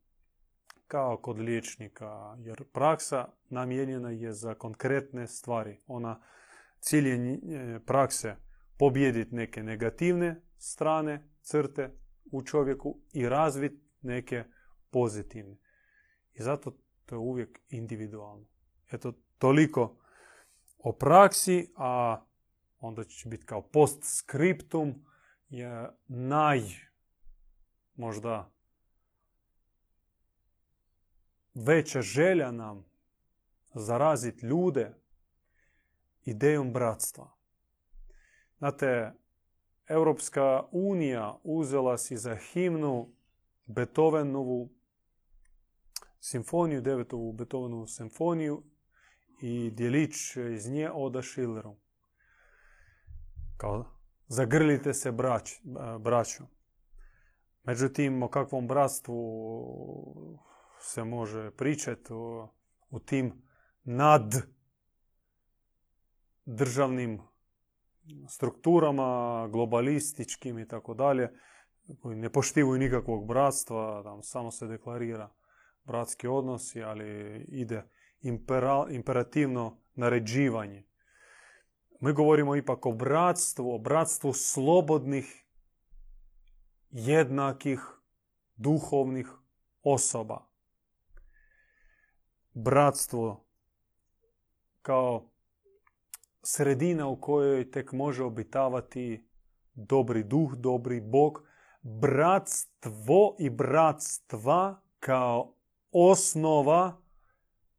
[0.91, 5.81] kao kod liječnika, jer praksa namijenjena je za konkretne stvari.
[5.87, 6.21] Ona
[6.79, 8.35] cilj je e, prakse
[8.77, 11.95] pobijediti neke negativne strane, crte
[12.31, 14.43] u čovjeku i razviti neke
[14.89, 15.57] pozitivne.
[16.33, 18.47] I zato to je uvijek individualno.
[18.91, 19.97] Eto, toliko
[20.77, 22.21] o praksi, a
[22.77, 25.05] onda će biti kao postscriptum
[25.49, 26.59] je naj
[27.95, 28.53] možda
[31.53, 32.85] veća želja nam
[33.73, 34.95] zaraziti ljude
[36.25, 37.31] idejom bratstva.
[38.57, 39.13] Znate,
[39.87, 43.13] Europska unija uzela si za himnu
[43.65, 44.69] Beethovenovu
[46.19, 48.63] simfoniju, devetovu Beethovenovu simfoniju
[49.41, 51.75] i dijelić iz nje Oda Schilleru.
[53.57, 53.85] Kao
[54.27, 55.61] zagrlite se brać,
[55.99, 56.43] braću.
[57.63, 60.39] Međutim, o kakvom bratstvu
[60.81, 62.13] se može pričati
[62.89, 63.41] u tim
[63.83, 64.35] nad
[66.45, 67.21] državnim
[68.27, 71.29] strukturama, globalističkim i tako dalje,
[72.01, 75.29] koji ne poštivuju nikakvog bratstva, tam samo se deklarira
[75.83, 77.83] bratski odnosi, ali ide
[78.89, 80.83] imperativno naređivanje.
[81.99, 85.45] Mi govorimo ipak o bratstvu, o bratstvu slobodnih,
[86.91, 87.79] jednakih,
[88.55, 89.27] duhovnih
[89.83, 90.50] osoba.
[92.53, 93.45] Bratstvo
[94.81, 95.29] kao
[96.43, 99.27] sredina u kojoj tek može obitavati
[99.73, 101.43] dobri duh, dobri bog,
[101.81, 105.53] bratstvo i bratstva kao
[105.91, 106.97] osnova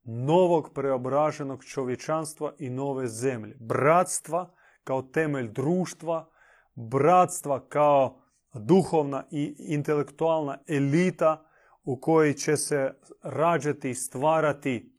[0.03, 3.57] novog preobraženog čovječanstva i nove zemlje.
[3.61, 4.55] Bratstva
[4.85, 6.29] kao temelj društva,
[6.75, 8.23] bratstva kao
[8.55, 11.45] duhovna i intelektualna elita
[11.85, 14.93] u kojoj će se rađati i stvarati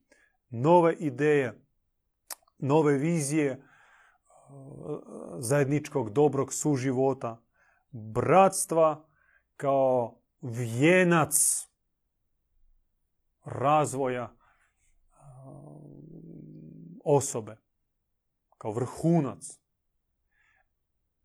[0.49, 1.61] nove ideje,
[2.57, 3.63] nove vizije
[5.37, 7.41] zajedničkog dobrog suživota,
[7.91, 9.05] bratstva
[9.55, 11.65] kao vijenac
[13.43, 14.35] razvoja
[17.03, 17.57] osobe,
[18.57, 19.59] kao vrhunac.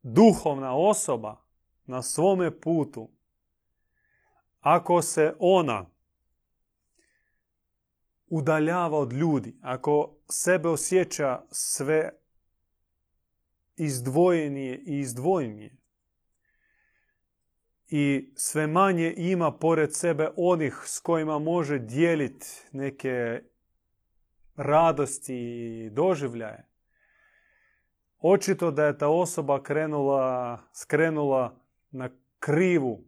[0.02, 1.44] Duhovna osoba
[1.85, 3.10] na svome putu,
[4.60, 5.86] ako se ona
[8.26, 12.10] udaljava od ljudi, ako sebe osjeća sve
[13.76, 15.78] izdvojenije i izdvojenije
[17.89, 23.43] i sve manje ima pored sebe onih s kojima može dijeliti neke
[24.56, 26.68] radosti i doživljaje,
[28.18, 31.60] očito da je ta osoba krenula, skrenula
[31.90, 33.07] na krivu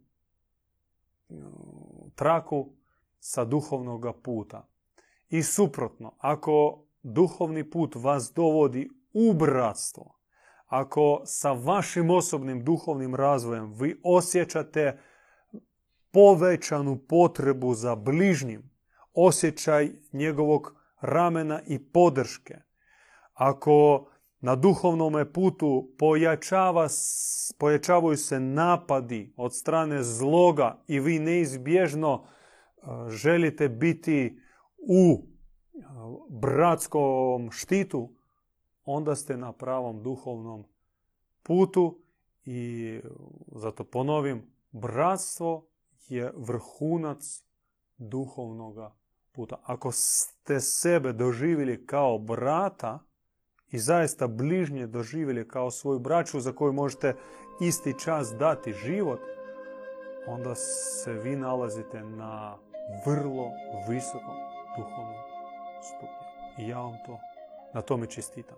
[2.15, 2.69] traku
[3.19, 4.67] sa duhovnog puta.
[5.29, 10.15] I suprotno, ako duhovni put vas dovodi u bratstvo,
[10.67, 14.99] ako sa vašim osobnim duhovnim razvojem vi osjećate
[16.11, 18.71] povećanu potrebu za bližnjim,
[19.13, 22.57] osjećaj njegovog ramena i podrške,
[23.33, 24.07] ako
[24.41, 26.87] na duhovnom putu pojačava,
[27.57, 34.39] pojačavaju se napadi od strane zloga i vi neizbježno e, želite biti
[34.77, 35.79] u e,
[36.29, 38.09] bratskom štitu,
[38.85, 40.63] onda ste na pravom duhovnom
[41.43, 41.99] putu
[42.45, 42.99] i
[43.55, 45.67] zato ponovim, bratstvo
[46.07, 47.43] je vrhunac
[47.97, 48.77] duhovnog
[49.31, 49.59] puta.
[49.63, 52.99] Ako ste sebe doživjeli kao brata
[53.71, 57.15] i zaista bližnje doživjeli kao svoju braću za koju možete
[57.61, 59.19] isti čas dati život,
[60.27, 62.57] onda se vi nalazite na
[63.05, 63.51] vrlo
[63.89, 64.35] visokom
[64.77, 65.15] duhovnom
[65.81, 66.65] stupnju.
[66.65, 67.19] I ja vam to
[67.73, 68.57] na tome čestitam.